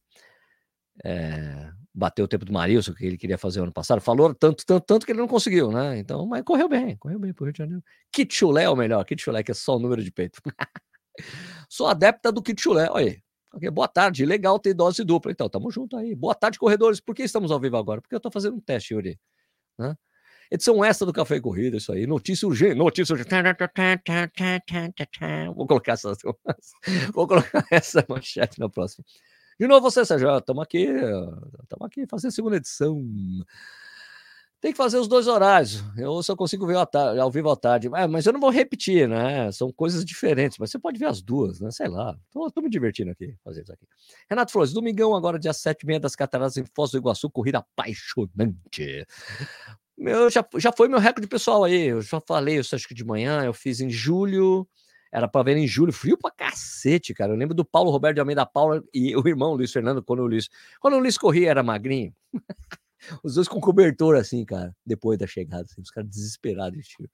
É, 1.03 1.71
bater 1.93 2.23
o 2.23 2.27
tempo 2.27 2.43
do 2.43 2.51
Marilson, 2.51 2.93
que 2.93 3.05
ele 3.05 3.17
queria 3.17 3.37
fazer 3.37 3.61
ano 3.61 3.71
passado. 3.71 4.01
Falou 4.01 4.33
tanto, 4.33 4.65
tanto, 4.65 4.83
tanto 4.85 5.05
que 5.05 5.11
ele 5.11 5.19
não 5.19 5.27
conseguiu, 5.27 5.71
né? 5.71 5.99
Então, 5.99 6.25
mas 6.25 6.41
correu 6.43 6.67
bem, 6.67 6.97
correu 6.97 7.19
bem 7.19 7.33
pro 7.33 7.45
Rio 7.45 7.53
de 7.53 7.59
Janeiro. 7.59 7.83
Kit 8.11 8.33
chulé 8.33 8.63
é 8.63 8.69
o 8.69 8.75
melhor, 8.75 9.03
kit 9.05 9.21
chulé, 9.21 9.43
que 9.43 9.51
é 9.51 9.53
só 9.53 9.75
o 9.75 9.79
número 9.79 10.03
de 10.03 10.11
peito. 10.11 10.41
Sou 11.69 11.87
adepta 11.87 12.31
do 12.31 12.41
kit 12.41 12.59
chulé, 12.61 12.89
olha 12.89 13.11
aí. 13.11 13.23
Okay, 13.53 13.69
boa 13.69 13.87
tarde, 13.87 14.25
legal 14.25 14.57
ter 14.57 14.73
dose 14.73 15.03
dupla. 15.03 15.31
Então, 15.31 15.47
tamo 15.47 15.69
junto 15.69 15.95
aí. 15.95 16.15
Boa 16.15 16.33
tarde, 16.33 16.57
corredores. 16.57 16.99
Por 16.99 17.13
que 17.13 17.21
estamos 17.21 17.51
ao 17.51 17.59
vivo 17.59 17.77
agora? 17.77 18.01
Porque 18.01 18.15
eu 18.15 18.19
tô 18.19 18.31
fazendo 18.31 18.57
um 18.57 18.59
teste, 18.59 18.95
Yuri. 18.95 19.19
Né? 19.77 19.95
Edição 20.49 20.83
extra 20.83 21.05
do 21.05 21.13
Café 21.13 21.35
e 21.35 21.41
Corrida, 21.41 21.77
isso 21.77 21.91
aí. 21.91 22.07
Notícia 22.07 22.47
urgente, 22.47 22.75
notícia 22.75 23.13
urgente. 23.13 23.29
Vou 25.53 25.67
colocar 25.67 25.93
essa, 25.93 26.13
vou 27.13 27.27
colocar 27.27 27.65
essa 27.71 28.03
manchete 28.09 28.59
na 28.59 28.67
próxima. 28.69 29.05
De 29.63 29.67
novo, 29.69 29.89
você, 29.89 30.03
Sérgio, 30.03 30.37
estamos 30.37 30.61
aqui, 30.61 30.89
estamos 31.63 31.85
aqui 31.85 32.05
fazendo 32.05 32.31
segunda 32.31 32.57
edição. 32.57 33.01
Tem 34.59 34.73
que 34.73 34.77
fazer 34.77 34.97
os 34.97 35.07
dois 35.07 35.25
horários. 35.25 35.81
Eu 35.97 36.21
só 36.21 36.35
consigo 36.35 36.67
ver 36.67 36.75
ao 36.75 37.31
vivo 37.31 37.49
à 37.49 37.55
tarde. 37.55 37.89
Ah, 37.93 38.05
mas 38.05 38.25
eu 38.25 38.33
não 38.33 38.41
vou 38.41 38.49
repetir, 38.49 39.07
né? 39.07 39.49
São 39.53 39.71
coisas 39.71 40.03
diferentes, 40.03 40.57
mas 40.57 40.69
você 40.69 40.77
pode 40.77 40.99
ver 40.99 41.05
as 41.05 41.21
duas, 41.21 41.61
né? 41.61 41.71
Sei 41.71 41.87
lá. 41.87 42.13
Estou 42.27 42.61
me 42.61 42.69
divertindo 42.69 43.11
aqui, 43.11 43.37
fazer 43.41 43.61
isso 43.61 43.71
aqui. 43.71 43.87
Renato 44.29 44.51
Flores, 44.51 44.73
domingão, 44.73 45.15
agora 45.15 45.39
dia 45.39 45.53
7 45.53 45.83
e 45.83 45.85
meia 45.85 45.99
das 46.01 46.13
Cataratas 46.13 46.57
em 46.57 46.65
Foz 46.75 46.91
do 46.91 46.97
Iguaçu, 46.97 47.29
corrida 47.29 47.59
apaixonante. 47.59 49.07
Meu, 49.97 50.29
já, 50.29 50.45
já 50.57 50.73
foi 50.73 50.89
meu 50.89 50.99
recorde 50.99 51.29
pessoal 51.29 51.63
aí. 51.63 51.85
Eu 51.85 52.01
já 52.01 52.19
falei 52.19 52.59
isso 52.59 52.75
acho 52.75 52.85
que 52.85 52.93
de 52.93 53.05
manhã. 53.05 53.45
Eu 53.45 53.53
fiz 53.53 53.79
em 53.79 53.89
julho. 53.89 54.67
Era 55.13 55.27
para 55.27 55.43
ver 55.43 55.57
em 55.57 55.67
julho, 55.67 55.93
frio 55.93 56.17
pra 56.17 56.31
cacete, 56.31 57.13
cara. 57.13 57.31
Eu 57.31 57.37
lembro 57.37 57.53
do 57.53 57.63
Paulo 57.63 57.91
Roberto 57.91 58.15
de 58.15 58.19
Almeida 58.19 58.47
Paula 58.47 58.83
e 58.91 59.15
o 59.15 59.27
irmão 59.27 59.53
Luiz 59.53 59.71
Fernando, 59.71 60.01
quando 60.01 60.21
o 60.21 60.25
Luiz. 60.25 60.49
Quando 60.79 60.95
o 60.95 60.99
Luiz 60.99 61.19
corria, 61.19 61.51
era 61.51 61.61
magrinho. 61.61 62.11
os 63.23 63.35
dois 63.35 63.47
com 63.47 63.61
cobertor, 63.61 64.15
assim, 64.15 64.43
cara, 64.43 64.75
depois 64.83 65.19
da 65.19 65.27
chegada, 65.27 65.65
assim, 65.69 65.79
os 65.79 65.91
caras 65.91 66.09
desesperados, 66.09 66.87
tio. 66.87 67.07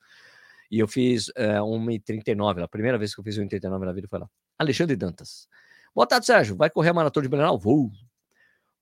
E 0.71 0.79
eu 0.79 0.87
fiz 0.87 1.29
é, 1.35 1.57
1h39, 1.57 2.63
a 2.63 2.69
primeira 2.69 2.97
vez 2.97 3.13
que 3.13 3.19
eu 3.19 3.23
fiz 3.23 3.37
1h39 3.37 3.79
na 3.79 3.91
vida 3.91 4.07
foi 4.07 4.19
lá. 4.19 4.29
Alexandre 4.57 4.95
Dantas. 4.95 5.49
Boa 5.93 6.07
tarde, 6.07 6.25
Sérgio. 6.25 6.55
Vai 6.55 6.69
correr 6.69 6.91
a 6.91 6.93
maratona 6.93 7.23
de 7.23 7.29
Blumenau? 7.29 7.59
Vou. 7.59 7.91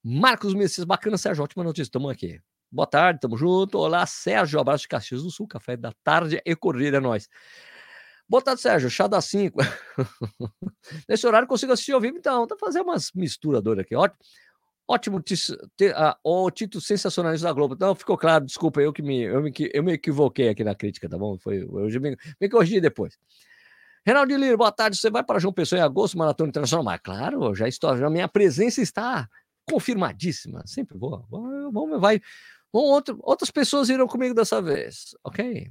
Marcos 0.04 0.54
Messias, 0.54 0.86
bacana, 0.86 1.18
Sérgio. 1.18 1.44
Ótima 1.44 1.64
notícia, 1.64 1.84
estamos 1.88 2.12
aqui. 2.12 2.40
Boa 2.72 2.86
tarde, 2.86 3.20
tamo 3.20 3.36
junto. 3.36 3.80
Olá, 3.80 4.06
Sérgio. 4.06 4.60
Abraço 4.60 4.84
de 4.84 4.90
Caxias 4.90 5.24
do 5.24 5.32
Sul, 5.32 5.48
café 5.48 5.76
da 5.76 5.92
tarde 6.04 6.40
e 6.46 6.56
corrida, 6.56 6.98
é 6.98 7.00
nóis. 7.00 7.28
Boa 8.30 8.42
tarde, 8.42 8.62
Sérgio. 8.62 8.90
Chá 8.90 9.08
das 9.08 9.26
5. 9.26 9.58
Nesse 11.08 11.26
horário 11.26 11.48
consigo 11.48 11.72
assistir 11.72 11.94
ao 11.94 12.02
vivo, 12.02 12.18
então. 12.18 12.46
Tá 12.46 12.56
fazendo 12.60 12.84
umas 12.84 13.12
misturadoras 13.14 13.84
aqui. 13.84 13.96
Ótimo. 13.96 14.20
Ótimo 14.90 15.22
o 16.24 16.50
título 16.50 16.82
sensacionalista 16.82 17.48
da 17.48 17.54
Globo. 17.54 17.74
Então 17.74 17.94
ficou 17.94 18.18
claro, 18.18 18.46
desculpa, 18.46 18.80
eu 18.80 18.94
que 18.94 19.02
me, 19.02 19.22
eu 19.22 19.42
me, 19.42 19.54
eu 19.74 19.84
me 19.84 19.94
equivoquei 19.94 20.48
aqui 20.48 20.64
na 20.64 20.74
crítica, 20.74 21.10
tá 21.10 21.18
bom? 21.18 21.38
Foi, 21.38 21.62
eu 21.62 22.02
me, 22.02 22.18
me 22.40 22.50
corrigi 22.50 22.80
depois. 22.80 23.18
Reinaldo 24.06 24.38
Liro, 24.38 24.58
boa 24.58 24.72
tarde. 24.72 24.96
Você 24.96 25.10
vai 25.10 25.26
para 25.26 25.40
João 25.40 25.52
Pessoa 25.52 25.80
em 25.80 25.84
agosto, 25.84 26.18
Maratona 26.18 26.48
Internacional? 26.48 26.86
Mas 26.86 27.02
claro, 27.04 27.54
já 27.54 27.68
estou, 27.68 27.98
já 27.98 28.10
minha 28.10 28.30
presença 28.30 28.82
está 28.82 29.28
confirmadíssima. 29.70 30.64
Sempre 30.66 30.98
vou. 30.98 31.26
Vamos, 31.30 32.00
vai. 32.00 32.22
Vamos, 32.72 32.90
outro, 32.90 33.20
outras 33.24 33.52
pessoas 33.52 33.90
irão 33.90 34.08
comigo 34.08 34.34
dessa 34.34 34.62
vez, 34.62 35.18
ok? 35.22 35.70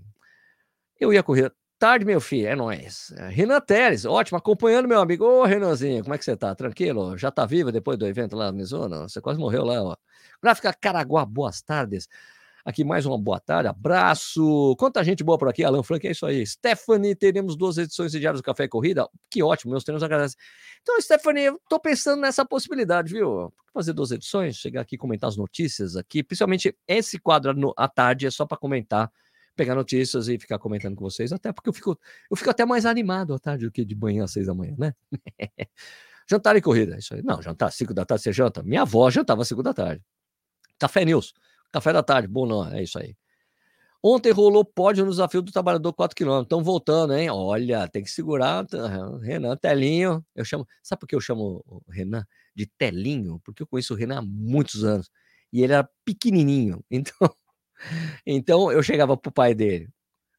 Eu 1.00 1.10
ia 1.10 1.22
correr 1.22 1.50
tarde, 1.78 2.04
meu 2.04 2.20
filho. 2.20 2.48
É 2.48 2.56
nóis. 2.56 3.12
Renan 3.30 3.60
Teles, 3.60 4.04
ótimo, 4.04 4.38
acompanhando 4.38 4.88
meu 4.88 5.00
amigo. 5.00 5.24
Ô, 5.24 5.44
Renanzinho, 5.44 6.02
como 6.02 6.14
é 6.14 6.18
que 6.18 6.24
você 6.24 6.36
tá? 6.36 6.54
Tranquilo? 6.54 7.16
Já 7.16 7.30
tá 7.30 7.46
vivo 7.46 7.70
depois 7.70 7.98
do 7.98 8.06
evento 8.06 8.36
lá 8.36 8.50
no 8.50 8.58
Mizuno? 8.58 9.08
Você 9.08 9.20
quase 9.20 9.38
morreu 9.38 9.64
lá, 9.64 9.82
ó. 9.82 9.96
Gráfica 10.42 10.72
Caraguá, 10.72 11.24
boas 11.24 11.62
tardes. 11.62 12.08
Aqui 12.64 12.82
mais 12.82 13.06
uma 13.06 13.16
boa 13.16 13.38
tarde, 13.38 13.68
abraço. 13.68 14.74
Quanta 14.76 15.04
gente 15.04 15.22
boa 15.22 15.38
por 15.38 15.48
aqui, 15.48 15.62
Alan 15.62 15.84
Frank, 15.84 16.04
é 16.04 16.10
isso 16.10 16.26
aí. 16.26 16.44
Stephanie, 16.44 17.14
teremos 17.14 17.56
duas 17.56 17.78
edições 17.78 18.10
de 18.10 18.18
Diário 18.18 18.40
do 18.40 18.42
Café 18.42 18.64
e 18.64 18.68
Corrida. 18.68 19.08
Que 19.30 19.40
ótimo, 19.40 19.70
meus 19.70 19.84
treinos 19.84 20.02
agradecem. 20.02 20.36
Então, 20.82 21.00
Stephanie, 21.00 21.44
eu 21.44 21.60
tô 21.68 21.78
pensando 21.78 22.20
nessa 22.20 22.44
possibilidade, 22.44 23.12
viu? 23.12 23.52
Fazer 23.72 23.92
duas 23.92 24.10
edições, 24.10 24.56
chegar 24.56 24.80
aqui 24.80 24.96
comentar 24.98 25.28
as 25.28 25.36
notícias 25.36 25.94
aqui, 25.94 26.24
principalmente 26.24 26.76
esse 26.88 27.20
quadro 27.20 27.72
à 27.76 27.86
tarde 27.86 28.26
é 28.26 28.30
só 28.32 28.44
para 28.44 28.58
comentar 28.58 29.12
pegar 29.56 29.74
notícias 29.74 30.28
e 30.28 30.38
ficar 30.38 30.58
comentando 30.58 30.94
com 30.94 31.04
vocês, 31.04 31.32
até 31.32 31.52
porque 31.52 31.68
eu 31.68 31.72
fico, 31.72 31.98
eu 32.30 32.36
fico 32.36 32.50
até 32.50 32.64
mais 32.64 32.86
animado 32.86 33.34
à 33.34 33.38
tarde 33.38 33.64
do 33.64 33.72
que 33.72 33.84
de 33.84 33.96
manhã 33.96 34.24
às 34.24 34.32
seis 34.32 34.46
da 34.46 34.54
manhã, 34.54 34.74
né? 34.78 34.94
jantar 36.28 36.56
e 36.56 36.60
corrida, 36.60 36.96
isso 36.98 37.14
aí. 37.14 37.22
Não, 37.22 37.42
jantar 37.42 37.72
cinco 37.72 37.94
da 37.94 38.04
tarde, 38.04 38.22
você 38.24 38.32
janta? 38.32 38.62
Minha 38.62 38.82
avó 38.82 39.10
jantava 39.10 39.44
cinco 39.44 39.62
da 39.62 39.74
tarde. 39.74 40.04
Café 40.78 41.04
News, 41.04 41.32
café 41.72 41.92
da 41.92 42.02
tarde, 42.02 42.28
bom 42.28 42.46
não, 42.46 42.68
é 42.68 42.82
isso 42.82 42.98
aí. 42.98 43.16
Ontem 44.08 44.30
rolou 44.30 44.64
pódio 44.64 45.04
no 45.04 45.10
desafio 45.10 45.42
do 45.42 45.50
trabalhador 45.50 45.92
4 45.92 46.14
km. 46.14 46.42
Estão 46.42 46.62
voltando, 46.62 47.12
hein? 47.14 47.28
Olha, 47.28 47.88
tem 47.88 48.04
que 48.04 48.10
segurar. 48.10 48.64
Renan, 49.20 49.56
Telinho. 49.56 50.24
Eu 50.32 50.44
chamo. 50.44 50.64
Sabe 50.80 51.00
por 51.00 51.08
que 51.08 51.16
eu 51.16 51.20
chamo 51.20 51.64
o 51.66 51.82
Renan 51.90 52.24
de 52.54 52.66
Telinho? 52.66 53.40
Porque 53.44 53.64
eu 53.64 53.66
conheço 53.66 53.94
o 53.94 53.96
Renan 53.96 54.18
há 54.18 54.22
muitos 54.22 54.84
anos. 54.84 55.10
E 55.52 55.60
ele 55.60 55.72
era 55.72 55.88
pequenininho. 56.04 56.84
Então, 56.90 57.28
então 58.26 58.70
eu 58.70 58.82
chegava 58.82 59.16
pro 59.16 59.32
pai 59.32 59.54
dele. 59.54 59.88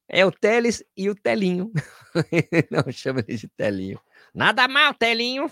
É 0.10 0.26
o 0.26 0.32
Teles 0.32 0.84
e 0.95 1.10
o 1.10 1.15
Telinho. 1.15 1.71
Não 2.71 2.91
chama 2.91 3.23
ele 3.28 3.38
de 3.38 3.47
Telinho. 3.50 4.00
Nada 4.34 4.67
mal, 4.67 4.93
Telinho. 4.93 5.52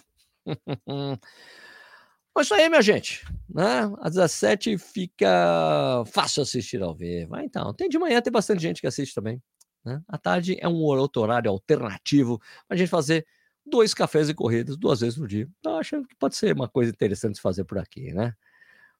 Mas 2.33 2.45
isso 2.47 2.53
aí, 2.53 2.69
minha 2.69 2.81
gente. 2.81 3.25
Né? 3.49 3.81
Às 3.99 4.13
17 4.13 4.77
fica 4.77 6.03
fácil 6.07 6.43
assistir 6.43 6.81
ao 6.81 6.95
vivo. 6.95 7.35
Ah, 7.35 7.43
então, 7.43 7.73
tem 7.73 7.89
de 7.89 7.99
manhã, 7.99 8.21
tem 8.21 8.31
bastante 8.31 8.61
gente 8.61 8.79
que 8.79 8.87
assiste 8.87 9.13
também. 9.13 9.41
Né? 9.83 10.01
À 10.07 10.17
tarde 10.17 10.57
é 10.59 10.67
um 10.67 10.81
outro 10.81 11.21
horário 11.21 11.51
alternativo 11.51 12.39
para 12.67 12.75
a 12.75 12.77
gente 12.77 12.89
fazer 12.89 13.25
dois 13.65 13.93
cafés 13.93 14.29
e 14.29 14.33
corridas 14.33 14.77
duas 14.77 15.01
vezes 15.01 15.17
no 15.17 15.27
dia. 15.27 15.49
Então, 15.59 15.77
acho 15.77 16.01
que 16.03 16.15
pode 16.15 16.35
ser 16.35 16.55
uma 16.55 16.69
coisa 16.69 16.91
interessante 16.91 17.35
de 17.35 17.41
fazer 17.41 17.65
por 17.65 17.77
aqui, 17.77 18.13
né? 18.13 18.33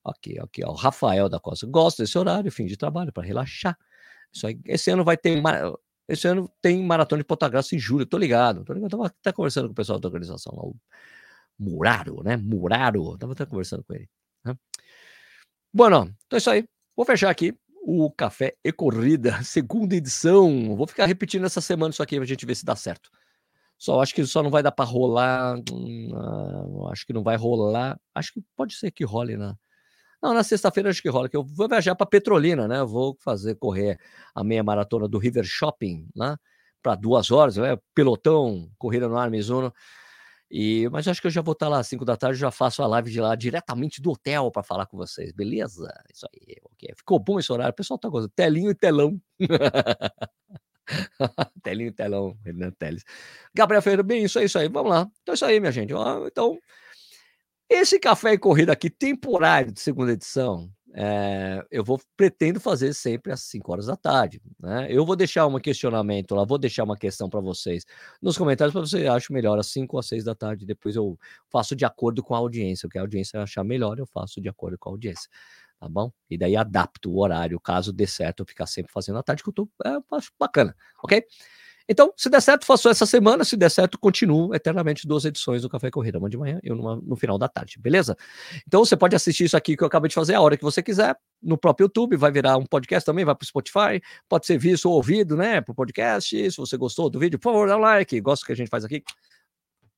Aqui, 0.05 0.39
aqui, 0.39 0.63
ó. 0.63 0.69
O 0.69 0.75
Rafael 0.75 1.27
da 1.27 1.39
Costa. 1.39 1.65
Gosta 1.65 2.03
desse 2.03 2.17
horário, 2.17 2.51
fim 2.51 2.65
de 2.65 2.77
trabalho, 2.77 3.11
para 3.11 3.25
relaxar. 3.25 3.77
Isso 4.31 4.45
aí, 4.45 4.59
esse 4.65 4.91
ano 4.91 5.03
vai 5.03 5.17
ter. 5.17 5.41
Esse 6.07 6.27
ano 6.27 6.51
tem 6.61 6.83
maratona 6.83 7.21
de 7.21 7.27
Ponta 7.27 7.49
Grossa 7.49 7.75
em 7.75 7.79
julho, 7.79 8.05
tô 8.05 8.17
ligado. 8.17 8.63
Tô 8.63 8.73
ligado. 8.73 8.87
Eu 8.87 8.97
tava 8.97 9.07
até 9.07 9.31
conversando 9.31 9.67
com 9.67 9.71
o 9.71 9.75
pessoal 9.75 9.99
da 9.99 10.07
organização 10.07 10.53
lá, 10.55 10.63
o 10.63 10.75
Muraro, 11.57 12.21
né? 12.23 12.37
Muraro. 12.37 13.17
Tava 13.17 13.33
até 13.33 13.45
conversando 13.45 13.83
com 13.83 13.95
ele. 13.95 14.07
Né? 14.43 14.55
Bueno, 15.73 16.13
então 16.27 16.37
é 16.37 16.39
isso 16.39 16.49
aí. 16.49 16.67
Vou 16.95 17.05
fechar 17.05 17.29
aqui 17.29 17.57
o 17.81 18.11
Café 18.11 18.55
e 18.63 18.71
Corrida, 18.71 19.41
segunda 19.43 19.95
edição. 19.95 20.75
Vou 20.75 20.87
ficar 20.87 21.05
repetindo 21.05 21.45
essa 21.45 21.61
semana 21.61 21.91
isso 21.91 22.03
aqui 22.03 22.17
pra 22.17 22.25
gente 22.25 22.45
ver 22.45 22.55
se 22.55 22.65
dá 22.65 22.75
certo. 22.75 23.09
Só 23.77 24.01
acho 24.01 24.13
que 24.13 24.25
só 24.25 24.41
não 24.41 24.49
vai 24.49 24.63
dar 24.63 24.71
para 24.71 24.85
rolar. 24.85 25.57
Hum, 25.71 26.87
acho 26.91 27.05
que 27.05 27.13
não 27.13 27.23
vai 27.23 27.35
rolar. 27.35 27.99
Acho 28.13 28.33
que 28.33 28.41
pode 28.55 28.75
ser 28.75 28.91
que 28.91 29.03
role 29.03 29.35
na 29.37 29.57
não, 30.25 30.33
na 30.33 30.43
sexta-feira 30.43 30.89
acho 30.89 31.03
que 31.03 31.09
rola, 31.09 31.29
que 31.29 31.37
eu 31.37 31.43
vou 31.43 31.67
viajar 31.67 31.93
para 31.93 32.07
Petrolina, 32.07 32.67
né? 32.67 32.79
Eu 32.79 32.87
vou 32.87 33.15
fazer 33.19 33.53
correr 33.55 33.99
a 34.33 34.43
meia 34.43 34.63
maratona 34.63 35.07
do 35.07 35.19
River 35.19 35.43
Shopping, 35.43 36.07
né? 36.15 36.35
Para 36.81 36.95
duas 36.95 37.29
horas, 37.29 37.57
né? 37.57 37.77
Pelotão, 37.93 38.67
corrida 38.79 39.07
no 39.07 39.17
ar, 39.17 39.29
Mizuno. 39.29 39.71
E, 40.49 40.89
mas 40.89 41.07
acho 41.07 41.21
que 41.21 41.27
eu 41.27 41.31
já 41.31 41.43
vou 41.43 41.53
estar 41.53 41.67
lá 41.67 41.77
às 41.79 41.87
5 41.87 42.03
da 42.03 42.17
tarde, 42.17 42.39
já 42.39 42.49
faço 42.49 42.81
a 42.81 42.87
live 42.87 43.11
de 43.11 43.21
lá 43.21 43.35
diretamente 43.35 44.01
do 44.01 44.11
hotel 44.11 44.49
para 44.49 44.63
falar 44.63 44.87
com 44.87 44.97
vocês, 44.97 45.31
beleza? 45.31 45.93
Isso 46.11 46.25
aí, 46.33 46.55
ok. 46.63 46.89
Ficou 46.97 47.19
bom 47.19 47.39
esse 47.39 47.51
horário, 47.51 47.71
o 47.71 47.75
pessoal 47.75 47.99
tá 47.99 48.09
gostando. 48.09 48.33
Telinho 48.35 48.71
e 48.71 48.75
telão. 48.75 49.21
Telinho 51.63 51.89
e 51.89 51.91
telão, 51.91 52.35
Renan 52.43 52.71
Teles. 52.71 53.03
Gabriel 53.53 53.81
Ferreira, 53.83 54.01
bem, 54.01 54.23
isso 54.23 54.39
aí, 54.39 54.45
isso 54.45 54.57
aí. 54.57 54.69
Vamos 54.69 54.91
lá. 54.91 55.07
Então, 55.21 55.33
é 55.33 55.35
isso 55.35 55.45
aí, 55.45 55.59
minha 55.59 55.71
gente. 55.71 55.93
Então, 56.27 56.57
esse 57.69 57.99
café 57.99 58.33
e 58.33 58.37
corrida 58.37 58.71
aqui, 58.73 58.89
temporário 58.89 59.71
de 59.71 59.79
segunda 59.79 60.11
edição, 60.11 60.69
é, 60.97 61.61
eu 61.69 61.83
vou 61.83 61.99
pretendo 62.15 62.57
fazer 62.57 62.93
sempre 62.93 63.33
às 63.33 63.41
5 63.41 63.69
horas 63.69 63.87
da 63.87 63.97
tarde. 63.97 64.41
Né? 64.57 64.87
Eu 64.89 65.05
vou 65.05 65.15
deixar 65.15 65.45
um 65.45 65.59
questionamento 65.59 66.33
lá, 66.33 66.45
vou 66.45 66.57
deixar 66.57 66.85
uma 66.85 66.95
questão 66.95 67.29
para 67.29 67.41
vocês 67.41 67.83
nos 68.21 68.37
comentários 68.37 68.71
para 68.71 68.81
você 68.81 69.05
acha 69.05 69.33
melhor 69.33 69.59
às 69.59 69.67
5 69.67 69.93
ou 69.93 69.99
às 69.99 70.07
6 70.07 70.23
da 70.23 70.33
tarde. 70.33 70.65
Depois 70.65 70.95
eu 70.95 71.19
faço 71.51 71.75
de 71.75 71.83
acordo 71.83 72.23
com 72.23 72.33
a 72.33 72.37
audiência. 72.37 72.87
O 72.87 72.89
que 72.89 72.97
a 72.97 73.01
audiência 73.01 73.41
achar 73.41 73.63
melhor, 73.65 73.99
eu 73.99 74.05
faço 74.05 74.39
de 74.39 74.47
acordo 74.47 74.77
com 74.77 74.89
a 74.89 74.93
audiência. 74.93 75.29
Tá 75.77 75.89
bom? 75.89 76.09
E 76.29 76.37
daí 76.37 76.55
adapto 76.55 77.11
o 77.11 77.19
horário, 77.19 77.59
caso 77.59 77.91
dê 77.91 78.07
certo, 78.07 78.39
eu 78.41 78.45
ficar 78.45 78.65
sempre 78.65 78.93
fazendo 78.93 79.17
à 79.17 79.23
tarde, 79.23 79.43
que 79.43 79.49
eu, 79.49 79.53
tô, 79.53 79.69
é, 79.85 79.97
acho 80.15 80.31
bacana, 80.39 80.73
ok? 81.03 81.21
Então, 81.87 82.11
se 82.17 82.29
der 82.29 82.41
certo, 82.41 82.65
faço 82.65 82.89
essa 82.89 83.05
semana. 83.05 83.43
Se 83.43 83.55
der 83.55 83.69
certo, 83.69 83.99
continuo 83.99 84.53
eternamente 84.55 85.07
duas 85.07 85.23
edições 85.25 85.61
do 85.61 85.69
Café 85.69 85.91
Corrida, 85.91 86.17
uma 86.17 86.29
de 86.29 86.37
manhã 86.37 86.59
e 86.63 86.71
uma 86.71 86.95
no 86.95 87.15
final 87.15 87.37
da 87.37 87.47
tarde, 87.47 87.77
beleza? 87.79 88.17
Então, 88.67 88.83
você 88.83 88.97
pode 88.97 89.15
assistir 89.15 89.45
isso 89.45 89.55
aqui 89.55 89.77
que 89.77 89.83
eu 89.83 89.87
acabei 89.87 90.09
de 90.09 90.15
fazer 90.15 90.33
a 90.33 90.41
hora 90.41 90.57
que 90.57 90.63
você 90.63 90.81
quiser, 90.81 91.15
no 91.41 91.57
próprio 91.57 91.85
YouTube, 91.85 92.17
vai 92.17 92.31
virar 92.31 92.57
um 92.57 92.65
podcast 92.65 93.05
também, 93.05 93.23
vai 93.23 93.35
para 93.35 93.43
o 93.43 93.47
Spotify, 93.47 94.01
pode 94.27 94.47
ser 94.47 94.57
visto 94.57 94.89
ou 94.89 94.95
ouvido, 94.95 95.37
né, 95.37 95.61
para 95.61 95.71
o 95.71 95.75
podcast. 95.75 96.51
Se 96.51 96.57
você 96.57 96.75
gostou 96.75 97.09
do 97.09 97.19
vídeo, 97.19 97.37
por 97.37 97.51
favor, 97.51 97.67
dá 97.67 97.77
um 97.77 97.81
like, 97.81 98.19
gosta 98.19 98.45
que 98.45 98.51
a 98.51 98.55
gente 98.55 98.69
faz 98.69 98.83
aqui. 98.83 99.03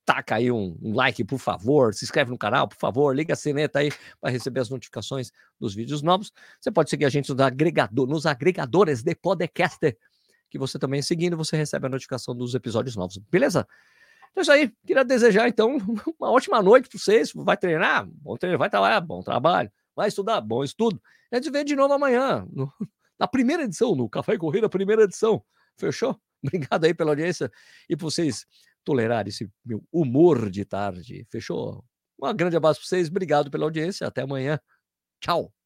Taca 0.05 0.35
aí 0.35 0.49
um, 0.49 0.77
um 0.81 0.93
like, 0.93 1.21
por 1.25 1.37
favor, 1.37 1.93
se 1.93 2.05
inscreve 2.05 2.31
no 2.31 2.37
canal, 2.37 2.67
por 2.67 2.77
favor, 2.77 3.13
liga 3.13 3.33
a 3.33 3.35
sineta 3.35 3.79
aí 3.79 3.91
para 4.21 4.31
receber 4.31 4.61
as 4.61 4.69
notificações 4.69 5.31
dos 5.59 5.75
vídeos 5.75 6.01
novos. 6.01 6.31
Você 6.61 6.71
pode 6.71 6.89
seguir 6.89 7.05
a 7.05 7.09
gente 7.09 7.33
no 7.33 7.43
agregador, 7.43 8.07
nos 8.07 8.25
agregadores 8.25 9.03
de 9.03 9.13
podcast 9.15 9.97
que 10.49 10.57
você 10.57 10.79
também 10.79 11.01
seguindo, 11.01 11.37
você 11.37 11.55
recebe 11.55 11.87
a 11.87 11.89
notificação 11.89 12.35
dos 12.35 12.55
episódios 12.55 12.95
novos, 12.95 13.17
beleza? 13.17 13.67
Então 14.31 14.41
é 14.41 14.41
isso 14.41 14.51
aí, 14.51 14.71
queria 14.85 15.03
desejar 15.03 15.47
então 15.47 15.77
uma 16.19 16.31
ótima 16.31 16.61
noite 16.61 16.89
para 16.89 16.99
vocês, 16.99 17.31
vai 17.33 17.57
treinar, 17.57 18.07
bom 18.07 18.37
treino, 18.37 18.57
vai 18.57 18.69
trabalhar, 18.69 19.01
bom 19.01 19.21
trabalho, 19.21 19.71
vai 19.95 20.07
estudar, 20.07 20.39
bom 20.41 20.63
estudo, 20.63 21.01
a 21.31 21.35
gente 21.35 21.49
vê 21.49 21.63
de 21.63 21.75
novo 21.75 21.93
amanhã, 21.93 22.47
no, 22.51 22.71
na 23.19 23.27
primeira 23.27 23.63
edição, 23.63 23.95
no 23.95 24.09
Café 24.09 24.33
e 24.33 24.37
Corrida, 24.37 24.69
primeira 24.69 25.03
edição, 25.03 25.43
fechou? 25.77 26.19
Obrigado 26.43 26.85
aí 26.85 26.93
pela 26.93 27.11
audiência 27.11 27.51
e 27.89 27.97
por 27.97 28.11
vocês 28.11 28.45
tolerarem 28.83 29.29
esse 29.29 29.49
meu 29.65 29.83
humor 29.91 30.49
de 30.49 30.63
tarde, 30.63 31.25
fechou? 31.29 31.83
Um 32.21 32.33
grande 32.33 32.55
abraço 32.55 32.79
para 32.79 32.87
vocês, 32.87 33.09
obrigado 33.09 33.51
pela 33.51 33.65
audiência, 33.65 34.07
até 34.07 34.21
amanhã, 34.21 34.59
tchau! 35.19 35.56